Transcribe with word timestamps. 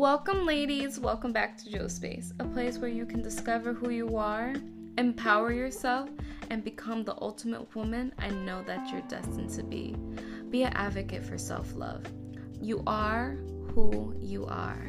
Welcome, 0.00 0.46
ladies. 0.46 0.98
Welcome 0.98 1.30
back 1.30 1.58
to 1.58 1.70
Joe 1.70 1.86
Space, 1.86 2.32
a 2.40 2.44
place 2.44 2.78
where 2.78 2.88
you 2.88 3.04
can 3.04 3.20
discover 3.20 3.74
who 3.74 3.90
you 3.90 4.16
are, 4.16 4.54
empower 4.96 5.52
yourself, 5.52 6.08
and 6.48 6.64
become 6.64 7.04
the 7.04 7.20
ultimate 7.20 7.76
woman 7.76 8.14
I 8.18 8.30
know 8.30 8.62
that 8.62 8.90
you're 8.90 9.02
destined 9.02 9.50
to 9.50 9.62
be. 9.62 9.94
Be 10.48 10.62
an 10.62 10.72
advocate 10.72 11.22
for 11.22 11.36
self 11.36 11.74
love. 11.74 12.06
You 12.62 12.82
are 12.86 13.36
who 13.74 14.14
you 14.18 14.46
are. 14.46 14.82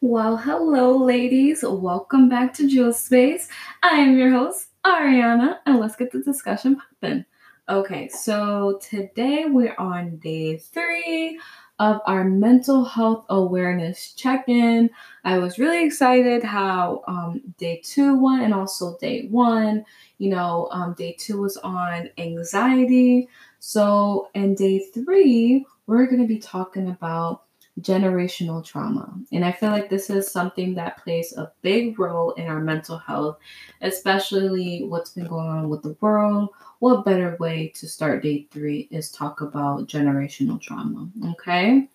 Well, 0.00 0.36
hello, 0.36 0.96
ladies. 0.96 1.64
Welcome 1.66 2.28
back 2.28 2.54
to 2.54 2.68
Jewel 2.68 2.92
Space. 2.92 3.48
I 3.82 3.98
am 3.98 4.16
your 4.16 4.30
host, 4.30 4.68
Ariana, 4.84 5.56
and 5.66 5.80
let's 5.80 5.96
get 5.96 6.12
the 6.12 6.22
discussion 6.22 6.76
popping. 6.76 7.24
Okay, 7.70 8.08
so 8.08 8.80
today 8.80 9.44
we're 9.44 9.74
on 9.76 10.16
day 10.16 10.56
three 10.56 11.38
of 11.78 12.00
our 12.06 12.24
mental 12.24 12.82
health 12.82 13.26
awareness 13.28 14.14
check 14.14 14.48
in. 14.48 14.88
I 15.22 15.36
was 15.36 15.58
really 15.58 15.84
excited 15.84 16.42
how 16.42 17.02
um, 17.06 17.42
day 17.58 17.82
two 17.84 18.18
went 18.18 18.42
and 18.42 18.54
also 18.54 18.96
day 18.96 19.26
one. 19.26 19.84
You 20.16 20.30
know, 20.30 20.68
um, 20.72 20.94
day 20.94 21.14
two 21.18 21.42
was 21.42 21.58
on 21.58 22.08
anxiety. 22.16 23.28
So, 23.58 24.30
in 24.34 24.54
day 24.54 24.78
three, 24.78 25.66
we're 25.86 26.06
going 26.06 26.22
to 26.22 26.26
be 26.26 26.38
talking 26.38 26.88
about 26.88 27.42
generational 27.80 28.64
trauma. 28.64 29.12
And 29.32 29.44
I 29.44 29.52
feel 29.52 29.70
like 29.70 29.88
this 29.88 30.10
is 30.10 30.30
something 30.30 30.74
that 30.74 31.02
plays 31.02 31.32
a 31.36 31.52
big 31.62 31.98
role 31.98 32.32
in 32.32 32.46
our 32.46 32.60
mental 32.60 32.98
health, 32.98 33.38
especially 33.82 34.84
what's 34.84 35.10
been 35.10 35.26
going 35.26 35.48
on 35.48 35.68
with 35.68 35.82
the 35.82 35.96
world. 36.00 36.50
What 36.80 37.04
better 37.04 37.36
way 37.40 37.72
to 37.74 37.88
start 37.88 38.22
day 38.22 38.46
three 38.50 38.88
is 38.90 39.10
talk 39.10 39.40
about 39.40 39.88
generational 39.88 40.60
trauma? 40.60 41.08
Okay. 41.32 41.88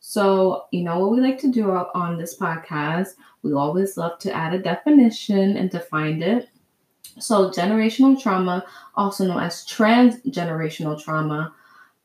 So, 0.00 0.64
you 0.70 0.82
know 0.82 0.98
what 0.98 1.10
we 1.10 1.20
like 1.20 1.38
to 1.40 1.50
do 1.50 1.70
on 1.70 2.16
this 2.16 2.38
podcast? 2.38 3.16
We 3.42 3.52
always 3.52 3.98
love 3.98 4.18
to 4.20 4.32
add 4.32 4.54
a 4.54 4.58
definition 4.58 5.58
and 5.58 5.70
define 5.70 6.22
it. 6.22 6.48
So, 7.18 7.50
generational 7.50 8.20
trauma, 8.20 8.64
also 8.94 9.26
known 9.26 9.42
as 9.42 9.66
transgenerational 9.66 11.02
trauma, 11.02 11.52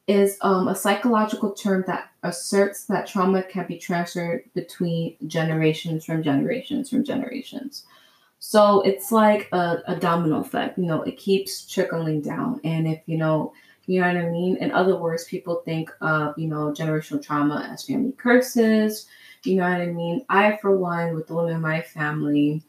is 0.08 0.38
um, 0.42 0.68
a 0.68 0.76
psychological 0.76 1.52
term 1.54 1.84
that 1.88 2.10
asserts 2.24 2.86
that 2.86 3.08
trauma 3.08 3.44
can 3.44 3.66
be 3.66 3.78
transferred 3.78 4.44
between 4.54 5.16
generations 5.26 6.06
from 6.06 6.22
generations 6.22 6.90
from 6.90 7.04
generations. 7.04 7.86
So 8.48 8.82
it's 8.82 9.12
like 9.12 9.50
a, 9.52 9.82
a 9.88 9.96
domino 9.96 10.40
effect, 10.40 10.78
you 10.78 10.86
know, 10.86 11.02
it 11.02 11.18
keeps 11.18 11.66
trickling 11.66 12.22
down. 12.22 12.62
And 12.64 12.88
if 12.88 13.02
you 13.08 13.18
know, 13.18 13.54
you 13.88 14.02
know 14.02 14.08
what 14.08 14.18
I 14.18 14.30
mean? 14.30 14.58
In 14.58 14.72
other 14.72 14.96
words, 14.98 15.24
people 15.26 15.62
think 15.66 15.92
of, 16.02 16.38
you 16.38 16.48
know, 16.48 16.72
generational 16.72 17.24
trauma 17.24 17.68
as 17.72 17.86
family 17.86 18.14
curses. 18.18 19.08
You 19.44 19.56
know 19.58 19.70
what 19.70 19.82
I 19.82 19.88
mean? 19.88 20.26
I, 20.30 20.58
for 20.58 20.78
one, 20.78 21.16
with 21.16 21.28
the 21.28 21.36
women 21.36 21.56
in 21.56 21.62
my 21.62 21.82
family, 21.82 22.64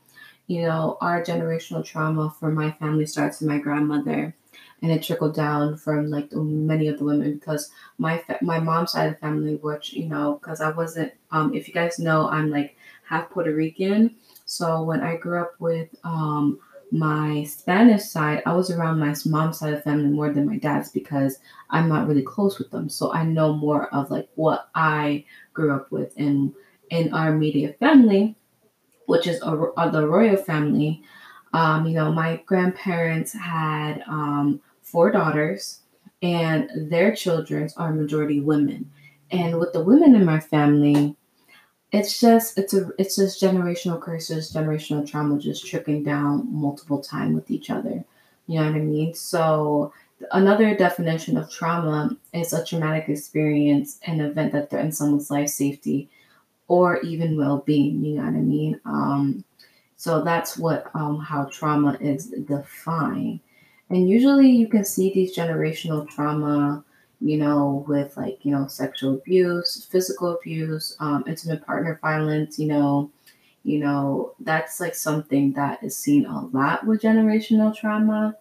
you 0.47 0.63
know, 0.63 0.99
our 1.01 1.23
generational 1.23 1.85
trauma 1.85 2.35
for 2.39 2.51
my 2.51 2.71
family 2.73 3.07
starts 3.07 3.41
with 3.41 3.49
my 3.51 3.59
grandmother 3.59 4.35
and 4.83 4.93
it 4.93 5.03
trickled 5.03 5.35
down 5.35 5.77
from 5.77 6.11
like 6.11 6.33
many 6.33 6.89
of 6.89 6.99
the 6.99 7.05
women 7.05 7.35
because 7.35 7.71
my 7.99 8.19
fa- 8.19 8.39
my 8.43 8.59
mom's 8.61 8.93
side 8.93 9.09
of 9.09 9.15
the 9.15 9.21
family, 9.21 9.57
which 9.57 9.93
you 9.95 10.07
know, 10.09 10.39
because 10.41 10.61
I 10.61 10.71
wasn't, 10.71 11.13
um, 11.31 11.55
if 11.55 11.69
you 11.69 11.75
guys 11.75 11.99
know, 11.99 12.29
I'm 12.29 12.51
like 12.51 12.77
half 13.05 13.31
Puerto 13.31 13.55
Rican. 13.55 14.15
So 14.47 14.83
when 14.83 15.01
I 15.01 15.17
grew 15.17 15.41
up 15.41 15.55
with 15.59 15.95
um 16.05 16.59
my 16.93 17.43
Spanish 17.45 18.05
side, 18.05 18.43
I 18.47 18.55
was 18.55 18.71
around 18.71 19.01
my 19.01 19.15
mom's 19.27 19.59
side 19.59 19.75
of 19.75 19.83
family 19.83 20.09
more 20.09 20.33
than 20.33 20.47
my 20.47 20.57
dad's 20.57 20.91
because 20.91 21.39
I'm 21.71 21.89
not 21.89 22.07
really 22.07 22.23
close 22.23 22.59
with 22.59 22.71
them. 22.71 22.89
So 22.89 23.13
I 23.13 23.25
know 23.25 23.53
more 23.53 23.93
of 23.93 24.11
like 24.11 24.29
what 24.37 24.69
I 24.75 25.25
grew 25.53 25.75
up 25.75 25.91
with 25.91 26.17
in 26.17 26.55
in 26.91 27.13
our 27.13 27.35
immediate 27.35 27.79
family, 27.81 28.37
which 29.07 29.27
is 29.27 29.43
a, 29.43 29.53
a, 29.77 29.91
the 29.91 30.07
royal 30.07 30.37
family. 30.37 31.03
Um, 31.53 31.87
you 31.87 31.95
know, 31.95 32.13
my 32.13 32.43
grandparents 32.47 33.33
had 33.33 34.03
um, 34.07 34.61
four 34.83 35.11
daughters, 35.11 35.81
and 36.23 36.71
their 36.91 37.15
children 37.15 37.69
are 37.77 37.93
majority 37.93 38.41
women. 38.41 38.91
And 39.31 39.59
with 39.59 39.73
the 39.73 39.83
women 39.83 40.15
in 40.15 40.25
my 40.25 40.39
family, 40.39 41.17
it's 41.97 42.21
just 42.21 42.59
it's 42.59 42.75
a 42.75 42.91
it's 42.99 43.17
just 43.17 43.41
generational 43.41 44.01
curses, 44.01 44.53
generational 44.53 45.09
trauma 45.09 45.39
just 45.39 45.67
trickling 45.67 46.03
down 46.03 46.47
multiple 46.53 47.01
times 47.01 47.35
with 47.35 47.51
each 47.51 47.71
other. 47.71 48.05
You 48.47 48.61
know 48.61 48.67
what 48.67 48.77
I 48.77 48.81
mean? 48.81 49.15
So 49.15 49.93
another 50.33 50.77
definition 50.77 51.37
of 51.37 51.51
trauma 51.51 52.17
is 52.33 52.53
a 52.53 52.65
traumatic 52.65 53.09
experience, 53.09 53.99
an 54.07 54.21
event 54.21 54.53
that 54.53 54.71
threatens 54.71 54.99
someone's 54.99 55.31
life 55.31 55.49
safety 55.49 56.09
or 56.69 57.01
even 57.01 57.37
well-being. 57.37 58.05
You 58.05 58.17
know 58.17 58.25
what 58.25 58.35
I 58.35 58.43
mean? 58.57 58.81
Um, 58.85 59.45
so 59.97 60.23
that's 60.23 60.59
what 60.59 60.91
um, 60.95 61.19
how 61.19 61.45
trauma 61.47 61.97
is 62.01 62.27
defined. 62.27 63.41
And 63.89 64.09
usually 64.09 64.51
you 64.51 64.69
can 64.69 64.85
see 64.85 65.13
these 65.15 65.35
generational 65.35 66.09
trauma, 66.09 66.85
you 67.21 67.39
know, 67.39 67.85
with 67.89 68.17
like, 68.17 68.39
you 68.43 68.53
know, 68.53 68.67
sexual 68.67 69.15
abuse, 69.15 69.87
physical 69.91 70.35
abuse, 70.35 70.97
um, 71.01 71.25
intimate 71.27 71.65
partner 71.65 71.99
violence, 72.03 72.59
you 72.59 72.67
know, 72.67 73.11
you 73.65 73.79
know, 73.79 74.35
that's 74.41 74.81
like 74.81 74.95
something 74.95 75.53
that 75.55 75.83
is 75.83 75.97
seen 75.97 76.27
a 76.27 76.47
lot 76.47 76.87
with 76.87 77.03
generational 77.03 77.75
trauma. 77.75 78.37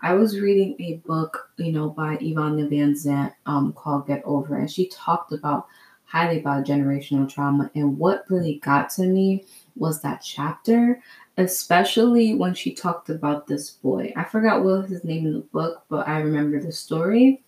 I 0.00 0.14
was 0.14 0.40
reading 0.40 0.76
a 0.80 0.96
book, 1.06 1.50
you 1.56 1.72
know, 1.72 1.90
by 1.90 2.16
Iyanla 2.16 2.68
Vanzant 2.68 3.32
um, 3.46 3.72
called 3.72 4.06
Get 4.06 4.22
Over, 4.24 4.58
and 4.58 4.70
she 4.70 4.88
talked 4.88 5.32
about 5.32 5.66
highly 6.04 6.40
about 6.40 6.66
generational 6.66 7.28
trauma. 7.28 7.70
And 7.74 7.98
what 7.98 8.24
really 8.28 8.60
got 8.62 8.90
to 8.90 9.02
me 9.02 9.44
was 9.76 10.02
that 10.02 10.22
chapter 10.22 11.00
especially 11.36 12.34
when 12.34 12.54
she 12.54 12.72
talked 12.72 13.10
about 13.10 13.46
this 13.46 13.70
boy. 13.70 14.12
I 14.16 14.24
forgot 14.24 14.64
what 14.64 14.88
his 14.88 15.04
name 15.04 15.26
in 15.26 15.32
the 15.34 15.40
book, 15.40 15.84
but 15.88 16.06
I 16.06 16.20
remember 16.20 16.60
the 16.60 16.72
story. 16.72 17.42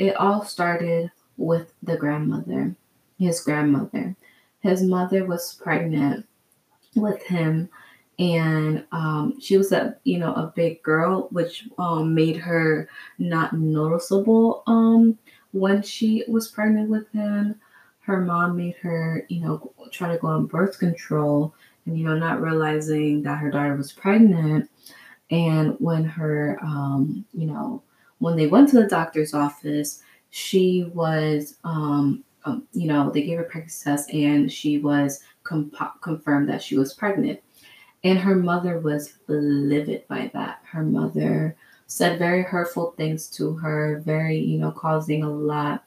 It 0.00 0.16
all 0.16 0.42
started 0.46 1.12
with 1.36 1.74
the 1.82 1.94
grandmother, 1.94 2.74
his 3.18 3.42
grandmother. 3.42 4.16
His 4.60 4.82
mother 4.82 5.26
was 5.26 5.60
pregnant 5.62 6.26
with 6.96 7.22
him, 7.24 7.68
and 8.18 8.86
um, 8.92 9.38
she 9.38 9.58
was 9.58 9.72
a 9.72 9.96
you 10.04 10.16
know 10.16 10.32
a 10.32 10.54
big 10.56 10.82
girl, 10.82 11.28
which 11.32 11.68
um, 11.76 12.14
made 12.14 12.38
her 12.38 12.88
not 13.18 13.52
noticeable 13.52 14.62
um, 14.66 15.18
when 15.52 15.82
she 15.82 16.24
was 16.26 16.48
pregnant 16.48 16.88
with 16.88 17.06
him. 17.12 17.60
Her 18.00 18.22
mom 18.22 18.56
made 18.56 18.76
her 18.76 19.26
you 19.28 19.42
know 19.42 19.70
try 19.92 20.10
to 20.10 20.18
go 20.18 20.28
on 20.28 20.46
birth 20.46 20.78
control 20.78 21.54
and 21.84 21.98
you 21.98 22.06
know 22.06 22.16
not 22.16 22.40
realizing 22.40 23.22
that 23.24 23.38
her 23.38 23.50
daughter 23.50 23.76
was 23.76 23.92
pregnant 23.92 24.70
and 25.30 25.76
when 25.78 26.04
her 26.04 26.58
um, 26.62 27.22
you 27.34 27.44
know 27.46 27.82
when 28.20 28.36
they 28.36 28.46
went 28.46 28.68
to 28.68 28.76
the 28.76 28.86
doctor's 28.86 29.34
office 29.34 30.02
she 30.30 30.88
was 30.94 31.56
um, 31.64 32.24
um 32.44 32.66
you 32.72 32.86
know 32.86 33.10
they 33.10 33.22
gave 33.22 33.38
her 33.38 33.44
pregnancy 33.44 33.84
test 33.84 34.10
and 34.10 34.50
she 34.50 34.78
was 34.78 35.20
comp- 35.42 36.00
confirmed 36.00 36.48
that 36.48 36.62
she 36.62 36.76
was 36.76 36.94
pregnant. 36.94 37.40
And 38.02 38.18
her 38.18 38.34
mother 38.34 38.78
was 38.78 39.14
livid 39.28 40.08
by 40.08 40.30
that. 40.32 40.60
Her 40.64 40.82
mother 40.82 41.56
said 41.86 42.18
very 42.18 42.42
hurtful 42.42 42.92
things 42.96 43.28
to 43.28 43.52
her 43.56 44.00
very 44.06 44.38
you 44.38 44.58
know 44.58 44.70
causing 44.70 45.22
a 45.22 45.30
lot. 45.30 45.84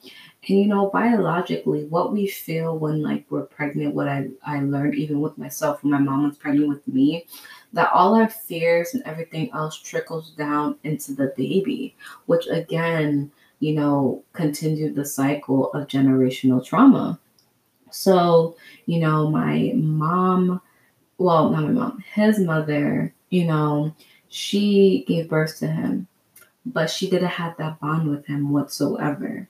And 0.50 0.60
you 0.60 0.68
know, 0.68 0.90
biologically, 0.90 1.86
what 1.86 2.12
we 2.12 2.28
feel 2.28 2.78
when 2.78 3.02
like 3.02 3.26
we're 3.30 3.46
pregnant, 3.46 3.96
what 3.96 4.10
I, 4.10 4.28
I 4.46 4.60
learned 4.60 4.96
even 4.96 5.22
with 5.22 5.38
myself 5.38 5.82
when 5.82 5.92
my 5.92 6.00
mom 6.00 6.28
was 6.28 6.38
pregnant 6.38 6.68
with 6.68 6.86
me, 6.86 7.28
that 7.74 7.92
all 7.92 8.16
our 8.16 8.30
fears 8.30 8.94
and 8.94 9.04
everything 9.04 9.52
else 9.54 9.78
trickles 9.78 10.32
down 10.32 10.78
into 10.84 11.14
the 11.14 11.34
baby, 11.36 11.96
which 12.28 12.48
again, 12.48 13.32
you 13.60 13.74
know, 13.74 14.24
continued 14.34 14.96
the 14.96 15.06
cycle 15.06 15.72
of 15.74 15.88
generational 15.88 16.64
trauma. 16.64 17.20
So, 17.92 18.56
you 18.86 19.00
know, 19.00 19.30
my 19.30 19.72
mom, 19.76 20.62
well, 21.18 21.50
not 21.50 21.64
my 21.64 21.72
mom, 21.72 22.04
his 22.14 22.40
mother, 22.40 23.14
you 23.30 23.46
know, 23.46 23.96
she 24.30 25.06
gave 25.08 25.30
birth 25.30 25.60
to 25.60 25.68
him, 25.68 26.08
but 26.66 26.90
she 26.90 27.10
didn't 27.10 27.30
have 27.30 27.58
that 27.58 27.80
bond 27.80 28.10
with 28.10 28.26
him 28.26 28.52
whatsoever 28.52 29.48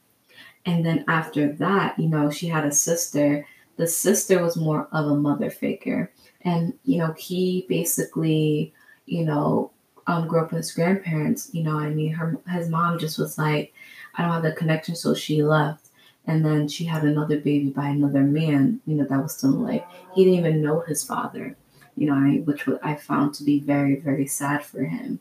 and 0.66 0.86
then 0.86 1.04
after 1.08 1.52
that, 1.54 2.00
you 2.00 2.08
know, 2.08 2.30
she 2.32 2.48
had 2.48 2.66
a 2.66 2.72
sister. 2.72 3.46
The 3.78 3.88
sister 3.88 4.42
was 4.42 4.56
more 4.58 4.88
of 4.92 5.06
a 5.08 5.16
mother 5.16 5.50
figure. 5.50 6.12
And, 6.42 6.74
you 6.84 6.98
know, 7.00 7.14
he 7.14 7.66
basically, 7.70 8.74
you 9.06 9.26
know, 9.26 9.72
um, 10.08 10.28
grew 10.28 10.42
up 10.42 10.52
with 10.52 10.58
his 10.60 10.72
grandparents. 10.74 11.50
You 11.54 11.64
know, 11.64 11.80
I 11.80 11.90
mean, 11.90 12.12
her 12.14 12.38
his 12.50 12.70
mom 12.70 13.00
just 13.00 13.18
was 13.18 13.38
like, 13.38 13.74
I 14.16 14.22
don't 14.24 14.34
have 14.34 14.44
the 14.44 14.52
connection, 14.54 14.96
so 14.96 15.14
she 15.16 15.44
left. 15.44 15.90
And 16.26 16.46
then 16.46 16.68
she 16.68 16.86
had 16.86 17.04
another 17.04 17.38
baby 17.38 17.70
by 17.70 17.88
another 17.90 18.22
man, 18.24 18.80
you 18.86 18.96
know, 18.96 19.06
that 19.06 19.22
was 19.22 19.36
still 19.38 19.52
like, 19.52 19.86
he 20.14 20.24
didn't 20.24 20.40
even 20.40 20.62
know 20.62 20.80
his 20.82 21.04
father, 21.04 21.56
you 21.98 22.08
know, 22.08 22.14
I, 22.16 22.38
which 22.46 22.66
I 22.84 22.96
found 22.96 23.34
to 23.36 23.44
be 23.44 23.60
very, 23.60 23.98
very 23.98 24.28
sad 24.28 24.64
for 24.64 24.84
him. 24.84 25.20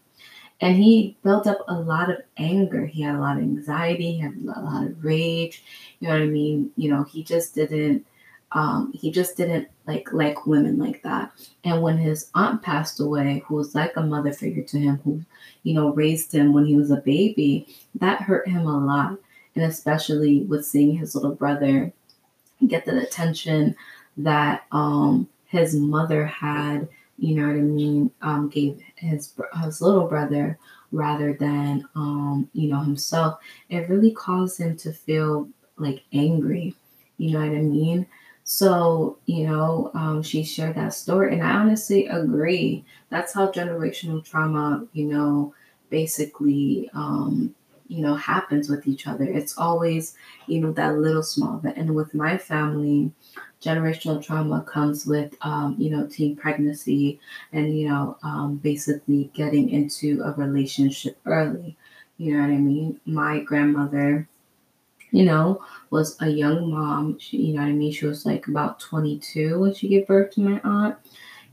and 0.61 0.77
he 0.77 1.17
built 1.25 1.47
up 1.47 1.59
a 1.69 1.75
lot 1.81 2.11
of 2.11 2.19
anger. 2.37 2.87
He 2.87 3.03
had 3.03 3.17
a 3.17 3.21
lot 3.21 3.37
of 3.37 3.43
anxiety, 3.43 4.13
he 4.13 4.19
had 4.21 4.35
a 4.37 4.61
lot 4.61 4.87
of 4.87 5.05
rage. 5.05 5.65
You 6.01 6.09
know 6.09 6.15
what 6.15 6.23
I 6.23 6.27
mean? 6.27 6.71
You 6.77 6.91
know, 6.91 7.03
he 7.05 7.23
just 7.25 7.55
didn't 7.55 8.07
um, 8.55 8.93
he 8.95 9.11
just 9.11 9.37
didn't 9.37 9.69
like 9.87 10.13
like 10.13 10.47
women 10.47 10.79
like 10.79 11.03
that. 11.03 11.33
And 11.65 11.83
when 11.83 11.97
his 11.97 12.31
aunt 12.35 12.63
passed 12.63 13.01
away, 13.01 13.43
who 13.47 13.57
was 13.57 13.75
like 13.75 13.97
a 13.97 14.03
mother 14.03 14.33
figure 14.33 14.63
to 14.65 14.79
him, 14.79 15.01
who 15.05 15.23
you 15.63 15.75
know 15.75 15.93
raised 15.93 16.35
him 16.35 16.53
when 16.53 16.67
he 16.67 16.77
was 16.77 16.91
a 16.91 16.97
baby, 16.97 17.67
that 17.97 18.23
hurt 18.23 18.49
him 18.49 18.67
a 18.67 18.79
lot. 18.79 19.19
And 19.55 19.65
especially 19.65 20.43
with 20.43 20.67
seeing 20.67 20.97
his 20.97 21.15
little 21.15 21.35
brother 21.35 21.93
get 22.67 22.85
the 22.85 23.01
attention 23.01 23.75
that 24.17 24.65
um, 24.73 25.29
his 25.47 25.75
mother 25.75 26.25
had, 26.27 26.89
you 27.19 27.35
know 27.35 27.47
what 27.47 27.57
I 27.57 27.61
mean, 27.61 28.11
um, 28.23 28.49
gave 28.49 28.81
his 28.97 29.33
his 29.63 29.81
little 29.81 30.07
brother 30.07 30.59
rather 30.91 31.33
than 31.33 31.89
um, 31.95 32.49
you 32.53 32.69
know 32.69 32.81
himself. 32.81 33.39
It 33.69 33.89
really 33.89 34.13
caused 34.13 34.59
him 34.59 34.77
to 34.79 34.93
feel 34.93 35.49
like 35.77 36.03
angry. 36.13 36.75
You 37.19 37.33
know 37.33 37.41
what 37.41 37.57
I 37.57 37.63
mean? 37.63 38.07
So, 38.45 39.19
you 39.27 39.47
know, 39.47 39.91
um, 39.95 40.23
she 40.23 40.43
shared 40.43 40.75
that 40.77 40.95
story, 40.95 41.33
and 41.33 41.43
I 41.43 41.53
honestly 41.53 42.07
agree. 42.07 42.85
That's 43.09 43.33
how 43.33 43.53
generational 43.53 44.25
trauma, 44.25 44.87
you 44.93 45.07
know, 45.07 45.55
basically, 45.91 46.91
um, 46.93 47.55
you 47.89 48.03
know, 48.03 48.15
happens 48.17 48.69
with 48.69 48.87
each 48.89 49.07
other. 49.07 49.25
It's 49.25 49.57
always, 49.59 50.17
you 50.47 50.61
know, 50.61 50.73
that 50.73 50.99
little 50.99 51.23
small 51.23 51.59
bit. 51.59 51.77
And 51.77 51.95
with 51.95 52.15
my 52.15 52.37
family, 52.37 53.13
generational 53.63 54.23
trauma 54.25 54.63
comes 54.63 55.07
with, 55.07 55.35
um, 55.43 55.77
you 55.79 55.91
know, 55.91 56.07
teen 56.07 56.35
pregnancy 56.35 57.21
and, 57.53 57.79
you 57.79 57.89
know, 57.89 58.17
um, 58.25 58.57
basically 58.57 59.31
getting 59.35 59.71
into 59.71 60.21
a 60.25 60.33
relationship 60.33 61.17
early. 61.27 61.77
You 62.19 62.35
know 62.35 62.41
what 62.43 62.51
I 62.55 62.59
mean? 62.59 63.01
My 63.07 63.41
grandmother, 63.41 64.29
you 65.13 65.25
know, 65.25 65.63
was 65.91 66.17
a 66.21 66.29
young 66.29 66.71
mom. 66.71 67.19
She, 67.19 67.37
you 67.39 67.55
know 67.55 67.63
what 67.63 67.69
I 67.69 67.73
mean? 67.73 67.93
She 67.93 68.07
was 68.07 68.27
like 68.27 68.49
about 68.49 68.81
22 68.81 69.61
when 69.61 69.75
she 69.75 69.89
gave 69.89 70.07
birth 70.09 70.33
to 70.35 70.41
my 70.41 70.61
aunt. 70.65 70.97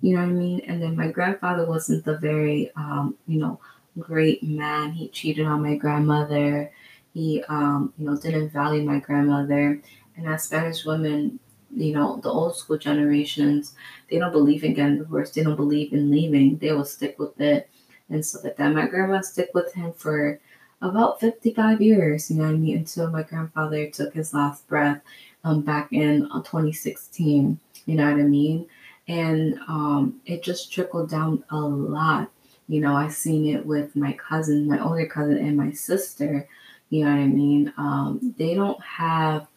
You 0.02 0.16
know 0.16 0.22
what 0.22 0.30
I 0.30 0.34
mean? 0.34 0.62
And 0.68 0.82
then 0.82 0.96
my 0.96 1.10
grandfather 1.12 1.66
wasn't 1.66 2.06
the 2.06 2.18
very, 2.18 2.72
um, 2.76 3.16
you 3.28 3.40
know, 3.40 3.60
great 4.00 4.44
man. 4.44 4.92
He 4.94 5.10
cheated 5.10 5.46
on 5.46 5.62
my 5.62 5.76
grandmother. 5.76 6.72
He, 7.14 7.44
um, 7.50 7.94
you 7.98 8.06
know, 8.06 8.18
didn't 8.18 8.52
value 8.52 8.84
my 8.84 9.00
grandmother. 9.00 9.82
And 10.16 10.28
as 10.28 10.44
Spanish 10.46 10.86
women, 10.86 11.40
you 11.76 11.94
know, 11.94 12.18
the 12.18 12.30
old 12.30 12.56
school 12.56 12.78
generations, 12.78 13.76
they 14.10 14.20
don't 14.20 14.32
believe 14.32 14.64
in 14.64 14.74
getting 14.74 14.98
divorced. 15.00 15.36
They 15.36 15.44
don't 15.44 15.56
believe 15.56 15.94
in 15.94 16.10
leaving. 16.10 16.58
They 16.58 16.72
will 16.72 16.86
stick 16.86 17.20
with 17.20 17.40
it 17.42 17.70
and 18.10 18.26
stuff 18.26 18.44
like 18.46 18.58
that. 18.58 18.74
My 18.74 18.88
grandma 18.88 19.22
stick 19.22 19.52
with 19.54 19.74
him 19.74 19.94
for 19.94 20.40
about 20.82 21.20
55 21.20 21.82
years, 21.82 22.32
you 22.32 22.38
know 22.38 22.46
what 22.46 22.54
I 22.54 22.58
mean, 22.58 22.78
until 22.78 23.10
my 23.10 23.24
grandfather 23.24 23.90
took 23.90 24.14
his 24.14 24.34
last 24.34 24.68
breath 24.68 25.02
um, 25.44 25.62
back 25.62 25.92
in 25.92 26.30
uh, 26.32 26.40
2016, 26.40 27.60
you 27.86 27.96
know 27.96 28.06
what 28.06 28.20
I 28.20 28.24
mean? 28.24 28.68
And 29.08 29.60
um, 29.68 30.22
it 30.26 30.44
just 30.44 30.72
trickled 30.72 31.10
down 31.10 31.44
a 31.50 31.60
lot. 31.60 32.30
You 32.68 32.82
know, 32.82 32.96
I 32.96 33.08
seen 33.10 33.56
it 33.56 33.66
with 33.66 33.96
my 33.96 34.14
cousin, 34.14 34.68
my 34.68 34.82
older 34.82 35.08
cousin, 35.08 35.38
and 35.38 35.58
my 35.58 35.72
sister. 35.72 36.48
You 36.90 37.06
know 37.06 37.12
what 37.12 37.20
I 37.20 37.28
mean? 37.28 37.74
Um, 37.78 38.36
they 38.38 38.54
don't 38.54 38.82
have 38.84 39.48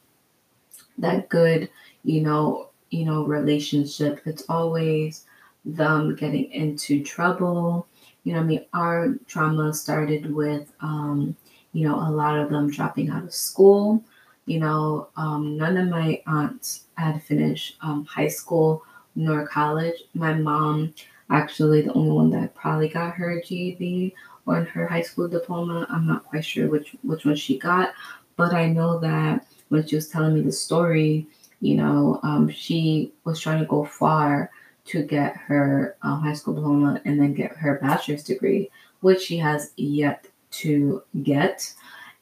that 0.98 1.28
good, 1.28 1.68
you 2.04 2.22
know, 2.22 2.70
you 2.90 3.04
know, 3.04 3.24
relationship. 3.24 4.22
It's 4.24 4.44
always 4.48 5.26
them 5.64 6.16
getting 6.16 6.50
into 6.52 7.02
trouble 7.04 7.86
you 8.24 8.32
know, 8.32 8.40
I 8.40 8.42
mean, 8.44 8.64
our 8.72 9.14
trauma 9.26 9.72
started 9.74 10.32
with, 10.32 10.72
um, 10.80 11.36
you 11.72 11.88
know, 11.88 11.96
a 11.96 12.10
lot 12.10 12.38
of 12.38 12.50
them 12.50 12.70
dropping 12.70 13.10
out 13.10 13.24
of 13.24 13.34
school. 13.34 14.02
You 14.46 14.60
know, 14.60 15.08
um, 15.16 15.56
none 15.56 15.76
of 15.76 15.88
my 15.88 16.22
aunts 16.26 16.84
had 16.96 17.22
finished 17.22 17.76
um, 17.80 18.04
high 18.04 18.28
school 18.28 18.82
nor 19.14 19.46
college. 19.46 19.94
My 20.14 20.34
mom, 20.34 20.94
actually, 21.30 21.82
the 21.82 21.92
only 21.94 22.10
one 22.12 22.30
that 22.30 22.54
probably 22.54 22.88
got 22.88 23.14
her 23.14 23.40
GED 23.40 24.14
or 24.46 24.64
her 24.64 24.86
high 24.86 25.02
school 25.02 25.28
diploma. 25.28 25.86
I'm 25.88 26.06
not 26.06 26.24
quite 26.24 26.44
sure 26.44 26.68
which 26.68 26.96
which 27.02 27.24
one 27.24 27.36
she 27.36 27.58
got, 27.58 27.92
but 28.36 28.52
I 28.52 28.66
know 28.68 28.98
that 29.00 29.46
when 29.68 29.86
she 29.86 29.96
was 29.96 30.08
telling 30.08 30.34
me 30.34 30.42
the 30.42 30.52
story, 30.52 31.26
you 31.60 31.76
know, 31.76 32.20
um, 32.22 32.48
she 32.48 33.12
was 33.24 33.40
trying 33.40 33.60
to 33.60 33.66
go 33.66 33.84
far 33.84 34.50
to 34.84 35.02
get 35.02 35.36
her 35.36 35.96
um, 36.02 36.22
high 36.22 36.32
school 36.32 36.54
diploma 36.54 37.00
and 37.04 37.20
then 37.20 37.34
get 37.34 37.56
her 37.56 37.78
bachelor's 37.80 38.24
degree, 38.24 38.70
which 39.00 39.22
she 39.22 39.38
has 39.38 39.72
yet 39.76 40.26
to 40.50 41.02
get. 41.22 41.72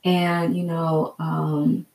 And, 0.04 0.56
you 0.56 0.64
know, 0.64 1.14
um, 1.18 1.86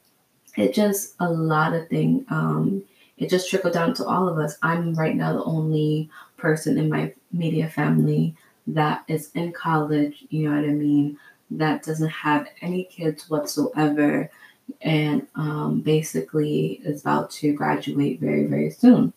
it 0.56 0.74
just 0.74 1.16
a 1.20 1.30
lot 1.30 1.74
of 1.74 1.88
things. 1.90 2.26
Um, 2.30 2.84
it 3.18 3.30
just 3.30 3.50
trickled 3.50 3.74
down 3.74 3.94
to 3.96 4.06
all 4.06 4.28
of 4.28 4.38
us. 4.38 4.58
I'm 4.62 4.94
right 4.96 5.16
now 5.16 5.34
the 5.34 5.44
only 5.44 6.10
person 6.38 6.78
in 6.78 6.90
my 6.90 7.14
media 7.32 7.70
family 7.70 8.36
that 8.68 9.04
is 9.08 9.32
in 9.36 9.52
college, 9.52 10.26
you 10.30 10.50
know 10.50 10.56
what 10.56 10.70
I 10.70 10.74
mean, 10.74 11.18
that 11.52 11.84
doesn't 11.84 12.10
have 12.10 12.48
any 12.62 12.86
kids 12.86 13.30
whatsoever 13.30 14.30
and 14.82 15.28
um, 15.36 15.82
basically 15.82 16.82
is 16.84 17.02
about 17.02 17.30
to 17.30 17.54
graduate 17.54 18.20
very, 18.20 18.46
very 18.46 18.72
soon. 18.72 19.14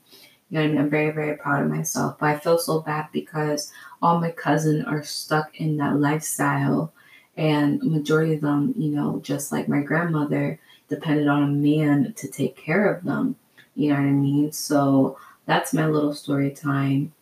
You 0.51 0.59
know 0.59 0.65
I 0.65 0.69
mean? 0.69 0.79
I'm 0.79 0.91
very, 0.91 1.11
very 1.11 1.37
proud 1.37 1.63
of 1.63 1.71
myself. 1.71 2.19
But 2.19 2.27
I 2.31 2.39
feel 2.39 2.59
so 2.59 2.81
bad 2.81 3.09
because 3.13 3.73
all 4.01 4.21
my 4.21 4.31
cousins 4.31 4.85
are 4.87 5.03
stuck 5.03 5.61
in 5.61 5.77
that 5.79 6.01
lifestyle. 6.01 6.93
And 7.37 7.83
majority 7.83 8.35
of 8.35 8.41
them, 8.41 8.75
you 8.77 8.91
know, 8.91 9.21
just 9.23 9.53
like 9.53 9.69
my 9.69 9.81
grandmother, 9.81 10.59
depended 10.89 11.29
on 11.29 11.43
a 11.43 11.47
man 11.47 12.13
to 12.17 12.29
take 12.29 12.57
care 12.57 12.93
of 12.93 13.05
them. 13.05 13.37
You 13.75 13.91
know 13.91 13.97
what 13.97 14.09
I 14.09 14.11
mean? 14.13 14.53
So 14.53 15.19
that's 15.47 15.73
my 15.75 15.87
little 15.87 16.15
story 16.15 16.51
time 16.51 17.13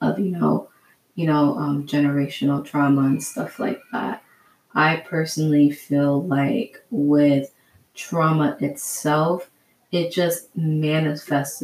of, 0.00 0.18
you 0.18 0.30
know, 0.30 0.68
you 1.14 1.26
know, 1.26 1.56
um, 1.58 1.86
generational 1.86 2.64
trauma 2.64 3.02
and 3.02 3.22
stuff 3.22 3.58
like 3.58 3.80
that. 3.92 4.22
I 4.74 4.96
personally 4.96 5.70
feel 5.70 6.22
like 6.22 6.82
with 6.90 7.52
trauma 7.94 8.56
itself, 8.60 9.50
it 9.92 10.12
just 10.12 10.56
manifests 10.56 11.62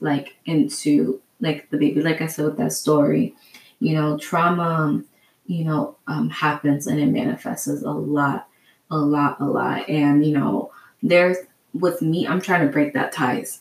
like 0.00 0.36
into 0.46 1.20
like 1.40 1.68
the 1.70 1.76
baby. 1.78 2.02
Like 2.02 2.22
i 2.22 2.26
said 2.26 2.44
with 2.46 2.56
that 2.58 2.72
story 2.72 3.34
you 3.80 3.94
know 3.94 4.16
trauma 4.18 5.02
you 5.46 5.64
know 5.64 5.96
um, 6.06 6.30
happens 6.30 6.86
and 6.86 6.98
it 6.98 7.06
manifests 7.06 7.66
a 7.68 7.90
lot 7.90 8.48
a 8.90 8.96
lot 8.96 9.40
a 9.40 9.44
lot. 9.44 9.88
And 9.88 10.24
you 10.24 10.36
know 10.36 10.72
there's 11.02 11.38
with 11.74 12.00
me 12.00 12.26
i'm 12.26 12.40
trying 12.40 12.66
to 12.66 12.72
break 12.72 12.94
that 12.94 13.12
ties 13.12 13.60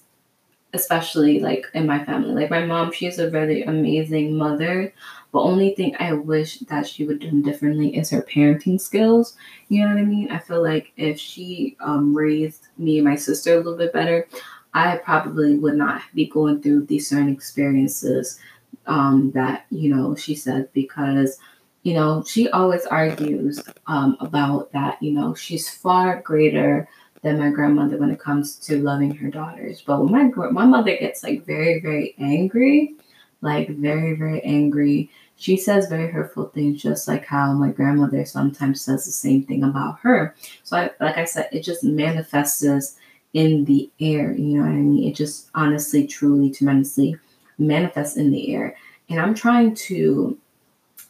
especially 0.73 1.39
like 1.39 1.65
in 1.73 1.85
my 1.87 2.03
family. 2.03 2.33
Like 2.33 2.49
my 2.49 2.65
mom 2.65 2.91
she's 2.91 3.17
a 3.19 3.29
really 3.29 3.63
amazing 3.63 4.37
mother 4.37 4.93
the 5.31 5.39
only 5.39 5.75
thing 5.75 5.95
i 5.99 6.13
wish 6.13 6.59
that 6.59 6.87
she 6.87 7.05
would 7.05 7.19
do 7.19 7.41
differently 7.41 7.95
is 7.95 8.09
her 8.09 8.21
parenting 8.21 8.79
skills. 8.79 9.35
You 9.69 9.81
know 9.81 9.89
what 9.93 9.99
i 9.99 10.03
mean? 10.03 10.31
I 10.31 10.39
feel 10.39 10.63
like 10.63 10.91
if 10.97 11.19
she 11.19 11.75
um, 11.79 12.15
raised 12.15 12.67
me 12.77 12.97
and 12.97 13.07
my 13.07 13.15
sister 13.15 13.53
a 13.53 13.57
little 13.57 13.77
bit 13.77 13.93
better 13.93 14.27
I 14.75 14.97
probably 14.97 15.55
would 15.55 15.77
not 15.77 16.01
be 16.13 16.27
going 16.27 16.61
through 16.61 16.85
these 16.85 17.07
certain 17.07 17.29
experiences 17.29 18.37
um, 18.85 19.31
that, 19.31 19.65
you 19.71 19.95
know, 19.95 20.15
she 20.15 20.35
said, 20.35 20.71
because, 20.73 21.39
you 21.83 21.93
know, 21.93 22.23
she 22.27 22.49
always 22.49 22.85
argues 22.85 23.63
um, 23.87 24.17
about 24.19 24.73
that, 24.73 25.01
you 25.01 25.13
know, 25.13 25.33
she's 25.33 25.69
far 25.69 26.21
greater 26.21 26.89
than 27.21 27.39
my 27.39 27.51
grandmother 27.51 27.97
when 27.97 28.11
it 28.11 28.19
comes 28.19 28.57
to 28.57 28.83
loving 28.83 29.15
her 29.15 29.29
daughters. 29.29 29.81
But 29.81 30.03
when 30.03 30.33
my, 30.35 30.49
my 30.51 30.65
mother 30.65 30.95
gets 30.97 31.23
like 31.23 31.45
very, 31.45 31.79
very 31.79 32.13
angry, 32.19 32.95
like 33.39 33.69
very, 33.69 34.13
very 34.13 34.41
angry, 34.41 35.09
she 35.37 35.55
says 35.55 35.87
very 35.87 36.11
hurtful 36.11 36.47
things, 36.49 36.81
just 36.81 37.07
like 37.07 37.25
how 37.25 37.53
my 37.53 37.69
grandmother 37.69 38.25
sometimes 38.25 38.81
says 38.81 39.05
the 39.05 39.11
same 39.11 39.43
thing 39.43 39.63
about 39.63 39.99
her. 39.99 40.35
So, 40.63 40.75
I, 40.75 40.91
like 40.99 41.17
I 41.17 41.23
said, 41.23 41.47
it 41.53 41.61
just 41.61 41.83
manifests 41.83 42.97
in 43.35 43.65
the 43.65 43.91
air. 43.99 44.31
You 44.31 44.57
know 44.57 44.61
what 44.61 44.69
I 44.69 44.75
mean? 44.75 45.03
It 45.03 45.13
just 45.13 45.49
honestly, 45.53 46.07
truly, 46.07 46.49
tremendously 46.49 47.17
manifests 47.59 48.17
in 48.17 48.31
the 48.31 48.55
air. 48.55 48.75
And 49.09 49.19
I'm 49.19 49.35
trying 49.35 49.75
to 49.75 50.37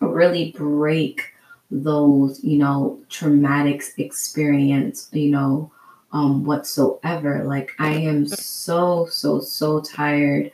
really 0.01 0.51
break 0.51 1.33
those, 1.69 2.43
you 2.43 2.57
know, 2.57 2.99
traumatic 3.09 3.83
experience, 3.97 5.07
you 5.13 5.29
know, 5.29 5.71
um, 6.11 6.43
whatsoever. 6.45 7.43
Like 7.45 7.71
I 7.77 7.91
am 7.91 8.27
so, 8.27 9.05
so, 9.05 9.39
so 9.39 9.79
tired 9.81 10.51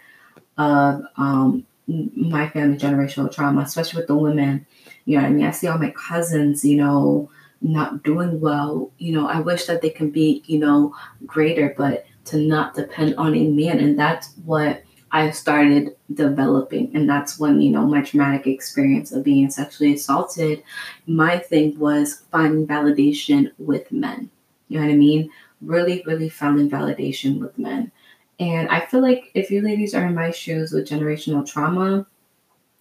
of 0.58 1.04
um 1.18 1.66
my 1.88 2.50
family 2.50 2.78
generational 2.78 3.34
trauma, 3.34 3.62
especially 3.62 4.00
with 4.02 4.08
the 4.08 4.16
women. 4.16 4.66
You 5.06 5.18
know 5.18 5.24
what 5.24 5.30
I 5.30 5.34
mean? 5.34 5.46
I 5.46 5.52
see 5.52 5.68
all 5.68 5.78
my 5.78 5.92
cousins, 5.92 6.64
you 6.64 6.78
know, 6.78 7.30
not 7.62 8.04
doing 8.04 8.40
well, 8.40 8.92
you 8.98 9.14
know, 9.14 9.28
I 9.28 9.40
wish 9.40 9.66
that 9.66 9.82
they 9.82 9.90
can 9.90 10.10
be, 10.10 10.44
you 10.46 10.60
know, 10.60 10.96
greater, 11.26 11.74
but 11.78 12.06
to 12.26 12.38
not 12.38 12.76
depend 12.76 13.16
on 13.16 13.36
a 13.36 13.48
man. 13.50 13.80
And 13.80 13.98
that's 13.98 14.34
what 14.46 14.84
I 15.12 15.30
started 15.32 15.96
developing. 16.14 16.92
And 16.96 17.10
that's 17.10 17.38
when, 17.38 17.62
you 17.62 17.72
know, 17.72 17.86
my 17.86 18.02
traumatic 18.02 18.48
experience 18.48 19.12
of 19.12 19.24
being 19.24 19.50
sexually 19.50 19.94
assaulted, 19.94 20.64
my 21.06 21.38
thing 21.38 21.78
was 21.78 22.24
finding 22.32 22.66
validation 22.66 23.52
with 23.58 23.92
men. 23.92 24.30
You 24.68 24.80
know 24.80 24.86
what 24.86 24.94
I 24.94 24.98
mean? 24.98 25.30
Really, 25.62 26.02
really 26.06 26.30
finding 26.30 26.70
validation 26.70 27.40
with 27.40 27.58
men. 27.60 27.92
And 28.40 28.70
I 28.70 28.80
feel 28.80 29.02
like 29.02 29.30
if 29.36 29.52
you 29.52 29.62
ladies 29.62 29.94
are 29.94 30.08
in 30.08 30.16
my 30.16 30.32
shoes 30.32 30.72
with 30.72 30.90
generational 30.90 31.48
trauma, 31.48 32.08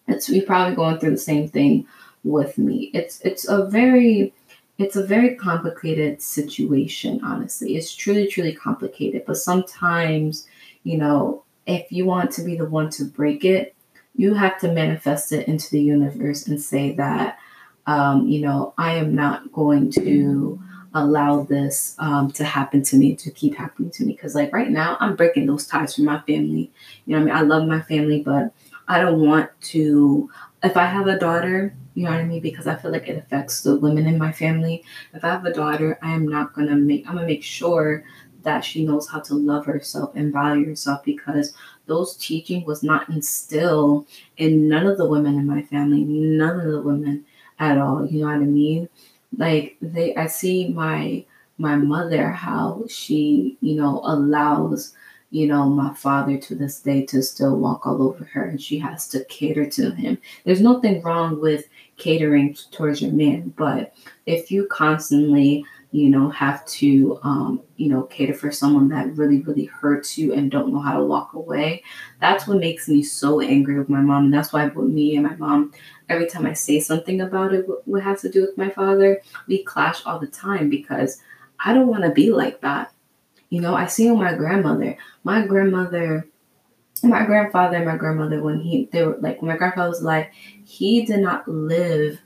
it's 0.06 0.28
you 0.28 0.42
probably 0.42 0.74
going 0.74 0.98
through 0.98 1.10
the 1.10 1.18
same 1.18 1.48
thing 1.48 1.86
with 2.24 2.56
me. 2.58 2.90
It's 2.94 3.20
it's 3.20 3.48
a 3.48 3.66
very 3.66 4.32
it's 4.80 4.96
a 4.96 5.04
very 5.04 5.34
complicated 5.34 6.22
situation, 6.22 7.20
honestly. 7.22 7.76
It's 7.76 7.94
truly, 7.94 8.26
truly 8.26 8.54
complicated. 8.54 9.24
But 9.26 9.36
sometimes, 9.36 10.46
you 10.84 10.96
know, 10.96 11.44
if 11.66 11.92
you 11.92 12.06
want 12.06 12.30
to 12.32 12.42
be 12.42 12.56
the 12.56 12.64
one 12.64 12.88
to 12.90 13.04
break 13.04 13.44
it, 13.44 13.74
you 14.16 14.32
have 14.34 14.58
to 14.60 14.72
manifest 14.72 15.32
it 15.32 15.46
into 15.46 15.70
the 15.70 15.80
universe 15.80 16.46
and 16.46 16.60
say 16.60 16.92
that, 16.92 17.38
um, 17.86 18.26
you 18.26 18.40
know, 18.40 18.72
I 18.78 18.94
am 18.94 19.14
not 19.14 19.52
going 19.52 19.90
to 19.92 20.58
allow 20.94 21.42
this 21.42 21.94
um, 21.98 22.30
to 22.32 22.44
happen 22.44 22.82
to 22.84 22.96
me, 22.96 23.14
to 23.16 23.30
keep 23.30 23.56
happening 23.56 23.90
to 23.92 24.04
me. 24.04 24.14
Because, 24.14 24.34
like, 24.34 24.52
right 24.52 24.70
now, 24.70 24.96
I'm 25.00 25.14
breaking 25.14 25.46
those 25.46 25.66
ties 25.66 25.94
from 25.94 26.06
my 26.06 26.20
family. 26.22 26.72
You 27.04 27.16
know, 27.16 27.20
I 27.20 27.24
mean, 27.24 27.34
I 27.34 27.42
love 27.42 27.68
my 27.68 27.82
family, 27.82 28.22
but 28.22 28.52
I 28.88 28.98
don't 29.00 29.20
want 29.20 29.50
to. 29.60 30.30
If 30.62 30.76
I 30.76 30.86
have 30.86 31.06
a 31.06 31.18
daughter, 31.18 31.74
you 31.94 32.04
know 32.04 32.10
what 32.10 32.20
I 32.20 32.24
mean? 32.24 32.40
Because 32.40 32.66
I 32.66 32.76
feel 32.76 32.92
like 32.92 33.08
it 33.08 33.18
affects 33.18 33.62
the 33.62 33.76
women 33.76 34.06
in 34.06 34.18
my 34.18 34.32
family. 34.32 34.84
If 35.12 35.24
I 35.24 35.28
have 35.28 35.44
a 35.44 35.52
daughter, 35.52 35.98
I 36.02 36.12
am 36.12 36.26
not 36.28 36.54
gonna 36.54 36.76
make. 36.76 37.06
I'm 37.06 37.14
gonna 37.14 37.26
make 37.26 37.42
sure 37.44 38.04
that 38.42 38.64
she 38.64 38.84
knows 38.84 39.08
how 39.08 39.20
to 39.20 39.34
love 39.34 39.66
herself 39.66 40.12
and 40.14 40.32
value 40.32 40.66
herself 40.66 41.04
because 41.04 41.52
those 41.86 42.16
teaching 42.16 42.64
was 42.64 42.82
not 42.82 43.08
instilled 43.08 44.06
in 44.38 44.68
none 44.68 44.86
of 44.86 44.96
the 44.96 45.06
women 45.06 45.36
in 45.36 45.46
my 45.46 45.62
family, 45.62 46.04
none 46.04 46.60
of 46.60 46.70
the 46.70 46.80
women 46.80 47.24
at 47.58 47.78
all. 47.78 48.06
You 48.06 48.20
know 48.20 48.26
what 48.26 48.36
I 48.36 48.38
mean? 48.38 48.88
Like 49.36 49.76
they 49.82 50.14
I 50.16 50.26
see 50.26 50.68
my 50.68 51.24
my 51.58 51.76
mother 51.76 52.30
how 52.30 52.84
she, 52.88 53.58
you 53.60 53.74
know, 53.74 54.00
allows 54.04 54.94
you 55.30 55.46
know, 55.46 55.68
my 55.68 55.94
father 55.94 56.36
to 56.36 56.54
this 56.54 56.80
day 56.80 57.06
to 57.06 57.22
still 57.22 57.56
walk 57.56 57.86
all 57.86 58.02
over 58.02 58.24
her 58.24 58.44
and 58.44 58.60
she 58.60 58.78
has 58.78 59.08
to 59.08 59.24
cater 59.24 59.68
to 59.70 59.92
him. 59.92 60.18
There's 60.44 60.60
nothing 60.60 61.02
wrong 61.02 61.40
with 61.40 61.68
catering 61.96 62.56
towards 62.72 63.00
your 63.00 63.12
man, 63.12 63.52
but 63.56 63.94
if 64.26 64.50
you 64.50 64.66
constantly 64.66 65.64
you 65.92 66.08
know, 66.08 66.28
have 66.30 66.64
to, 66.66 67.18
um, 67.24 67.60
you 67.76 67.88
know, 67.88 68.02
cater 68.04 68.34
for 68.34 68.52
someone 68.52 68.88
that 68.88 69.16
really, 69.16 69.40
really 69.40 69.64
hurts 69.64 70.16
you 70.16 70.32
and 70.32 70.50
don't 70.50 70.72
know 70.72 70.78
how 70.78 70.96
to 70.96 71.04
walk 71.04 71.32
away. 71.32 71.82
That's 72.20 72.46
what 72.46 72.58
makes 72.58 72.88
me 72.88 73.02
so 73.02 73.40
angry 73.40 73.76
with 73.76 73.88
my 73.88 74.00
mom. 74.00 74.26
And 74.26 74.34
that's 74.34 74.52
why 74.52 74.66
with 74.66 74.88
me 74.88 75.16
and 75.16 75.26
my 75.26 75.34
mom, 75.34 75.72
every 76.08 76.28
time 76.28 76.46
I 76.46 76.52
say 76.52 76.78
something 76.78 77.20
about 77.20 77.52
it, 77.52 77.66
what 77.86 78.04
has 78.04 78.20
to 78.22 78.28
do 78.28 78.42
with 78.42 78.56
my 78.56 78.70
father, 78.70 79.20
we 79.48 79.64
clash 79.64 80.06
all 80.06 80.20
the 80.20 80.28
time 80.28 80.70
because 80.70 81.20
I 81.58 81.74
don't 81.74 81.88
want 81.88 82.04
to 82.04 82.10
be 82.10 82.30
like 82.30 82.60
that. 82.60 82.92
You 83.50 83.60
know, 83.60 83.74
I 83.74 83.86
see 83.86 84.10
my 84.10 84.34
grandmother, 84.34 84.96
my 85.24 85.46
grandmother, 85.46 86.26
my 87.02 87.24
grandfather 87.24 87.76
and 87.76 87.86
my 87.86 87.96
grandmother, 87.96 88.42
when 88.42 88.60
he, 88.60 88.88
they 88.92 89.04
were 89.04 89.16
like, 89.18 89.42
my 89.42 89.56
grandfather 89.56 89.90
was 89.90 90.00
alive, 90.00 90.26
he 90.64 91.04
did 91.04 91.20
not 91.20 91.46
live 91.48 92.20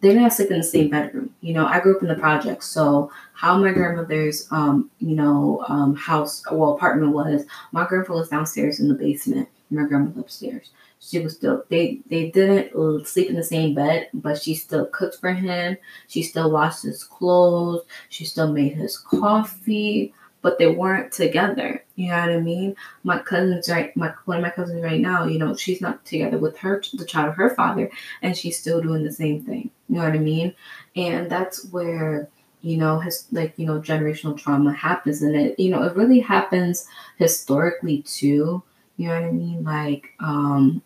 they 0.00 0.12
didn't 0.12 0.30
sleep 0.30 0.50
in 0.50 0.58
the 0.58 0.64
same 0.64 0.90
bedroom. 0.90 1.34
You 1.40 1.54
know, 1.54 1.66
I 1.66 1.80
grew 1.80 1.96
up 1.96 2.02
in 2.02 2.08
the 2.08 2.14
projects, 2.14 2.66
so 2.66 3.10
how 3.32 3.58
my 3.58 3.72
grandmother's, 3.72 4.46
um, 4.50 4.90
you 4.98 5.16
know, 5.16 5.64
um, 5.68 5.96
house, 5.96 6.44
well, 6.50 6.74
apartment 6.74 7.12
was, 7.12 7.44
my 7.72 7.86
grandfather 7.86 8.20
was 8.20 8.28
downstairs 8.28 8.78
in 8.78 8.88
the 8.88 8.94
basement, 8.94 9.48
my 9.70 9.84
grandmother 9.84 10.20
upstairs. 10.20 10.70
She 11.00 11.18
was 11.18 11.34
still, 11.34 11.64
they, 11.70 12.00
they 12.08 12.30
didn't 12.30 13.06
sleep 13.06 13.30
in 13.30 13.36
the 13.36 13.42
same 13.42 13.74
bed, 13.74 14.08
but 14.12 14.40
she 14.40 14.54
still 14.54 14.86
cooked 14.86 15.16
for 15.16 15.32
him. 15.32 15.76
She 16.08 16.22
still 16.22 16.50
washed 16.50 16.82
his 16.82 17.04
clothes. 17.04 17.82
She 18.08 18.24
still 18.24 18.52
made 18.52 18.72
his 18.72 18.98
coffee 18.98 20.14
but 20.46 20.60
they 20.60 20.68
weren't 20.68 21.10
together. 21.10 21.82
You 21.96 22.10
know 22.10 22.20
what 22.20 22.30
I 22.30 22.38
mean? 22.38 22.76
My 23.02 23.18
cousins 23.18 23.68
right 23.68 23.90
my 23.96 24.12
one 24.26 24.36
of 24.36 24.44
my 24.44 24.50
cousins 24.50 24.80
right 24.80 25.00
now, 25.00 25.24
you 25.24 25.40
know, 25.40 25.56
she's 25.56 25.80
not 25.80 26.04
together 26.04 26.38
with 26.38 26.56
her 26.58 26.80
the 26.94 27.04
child 27.04 27.30
of 27.30 27.34
her 27.34 27.50
father, 27.56 27.90
and 28.22 28.36
she's 28.36 28.56
still 28.56 28.80
doing 28.80 29.02
the 29.02 29.10
same 29.12 29.42
thing. 29.42 29.72
You 29.88 29.96
know 29.96 30.04
what 30.04 30.12
I 30.12 30.18
mean? 30.18 30.54
And 30.94 31.28
that's 31.28 31.64
where 31.72 32.28
you 32.62 32.76
know 32.76 33.00
his 33.00 33.26
like 33.32 33.54
you 33.56 33.66
know 33.66 33.80
generational 33.80 34.38
trauma 34.38 34.72
happens 34.72 35.20
and 35.20 35.34
it 35.34 35.58
you 35.58 35.68
know 35.68 35.82
it 35.82 35.96
really 35.96 36.20
happens 36.20 36.86
historically 37.16 38.02
too 38.02 38.62
you 38.98 39.08
know 39.08 39.14
what 39.14 39.28
i 39.28 39.32
mean 39.32 39.62
like 39.64 40.12
um 40.20 40.80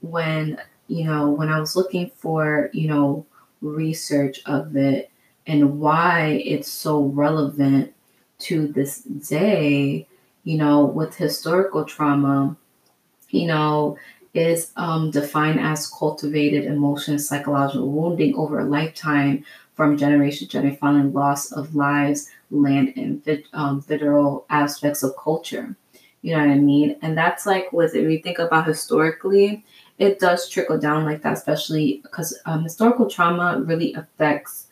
when 0.00 0.56
you 0.88 1.04
know 1.04 1.30
when 1.30 1.48
i 1.48 1.60
was 1.60 1.76
looking 1.76 2.10
for 2.16 2.70
you 2.72 2.88
know 2.88 3.26
research 3.60 4.40
of 4.46 4.76
it 4.76 5.10
and 5.46 5.78
why 5.78 6.42
it's 6.44 6.68
so 6.68 7.04
relevant 7.04 7.92
to 8.40 8.68
this 8.68 9.02
day, 9.02 10.06
you 10.44 10.56
know, 10.56 10.84
with 10.84 11.16
historical 11.16 11.84
trauma, 11.84 12.56
you 13.30 13.46
know, 13.46 13.96
is 14.34 14.72
um, 14.76 15.10
defined 15.10 15.60
as 15.60 15.88
cultivated 15.88 16.64
emotion, 16.64 17.18
psychological 17.18 17.90
wounding 17.90 18.34
over 18.36 18.60
a 18.60 18.64
lifetime 18.64 19.44
from 19.74 19.96
generation 19.96 20.46
to 20.46 20.52
generation, 20.52 20.78
following 20.78 21.12
loss 21.12 21.52
of 21.52 21.74
lives, 21.74 22.30
land, 22.50 22.92
and 22.96 23.44
um, 23.52 23.82
aspects 24.50 25.02
of 25.02 25.16
culture. 25.16 25.74
You 26.22 26.36
know 26.36 26.46
what 26.46 26.52
I 26.52 26.58
mean? 26.58 26.96
And 27.02 27.16
that's 27.16 27.46
like, 27.46 27.72
with 27.72 27.94
if 27.94 28.10
you 28.10 28.18
think 28.18 28.38
about 28.38 28.66
historically, 28.66 29.64
it 29.98 30.18
does 30.18 30.48
trickle 30.48 30.78
down 30.78 31.04
like 31.04 31.22
that, 31.22 31.32
especially 31.32 32.00
because 32.02 32.38
um, 32.46 32.62
historical 32.62 33.08
trauma 33.08 33.62
really 33.64 33.94
affects 33.94 34.66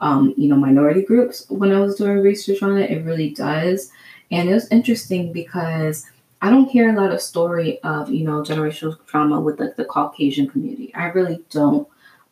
um, 0.00 0.34
you 0.36 0.48
know, 0.48 0.56
minority 0.56 1.02
groups 1.02 1.46
when 1.48 1.72
I 1.72 1.80
was 1.80 1.96
doing 1.96 2.20
research 2.20 2.62
on 2.62 2.76
it. 2.76 2.90
It 2.90 3.04
really 3.04 3.30
does. 3.30 3.90
And 4.30 4.48
it 4.48 4.54
was 4.54 4.70
interesting 4.70 5.32
because 5.32 6.06
I 6.42 6.50
don't 6.50 6.68
hear 6.68 6.90
a 6.90 7.00
lot 7.00 7.12
of 7.12 7.22
story 7.22 7.80
of, 7.82 8.10
you 8.10 8.24
know, 8.24 8.42
generational 8.42 8.98
trauma 9.06 9.40
with 9.40 9.60
like 9.60 9.76
the 9.76 9.84
Caucasian 9.84 10.48
community. 10.48 10.94
I 10.94 11.06
really 11.06 11.42
don't 11.50 11.88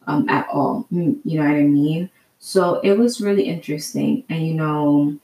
um, 0.06 0.28
at 0.28 0.48
all. 0.48 0.86
Mm, 0.92 1.18
you 1.24 1.38
know 1.40 1.46
what 1.46 1.56
I 1.56 1.62
mean? 1.62 2.10
So 2.38 2.80
it 2.80 2.98
was 2.98 3.20
really 3.20 3.44
interesting. 3.44 4.24
And, 4.28 4.46
you 4.46 4.54
know, 4.54 5.16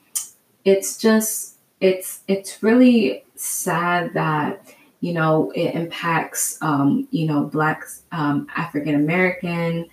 it's 0.65 0.97
just, 0.97 1.57
it's, 1.81 2.21
it's 2.29 2.63
really 2.63 3.25
sad 3.35 4.15
that, 4.15 4.65
you 5.01 5.13
know, 5.13 5.51
it 5.55 5.75
impacts, 5.75 6.59
um, 6.61 7.09
you 7.11 7.27
know, 7.27 7.45
Black, 7.45 7.83
um, 8.13 8.49
African 8.57 8.95
American, 8.95 9.89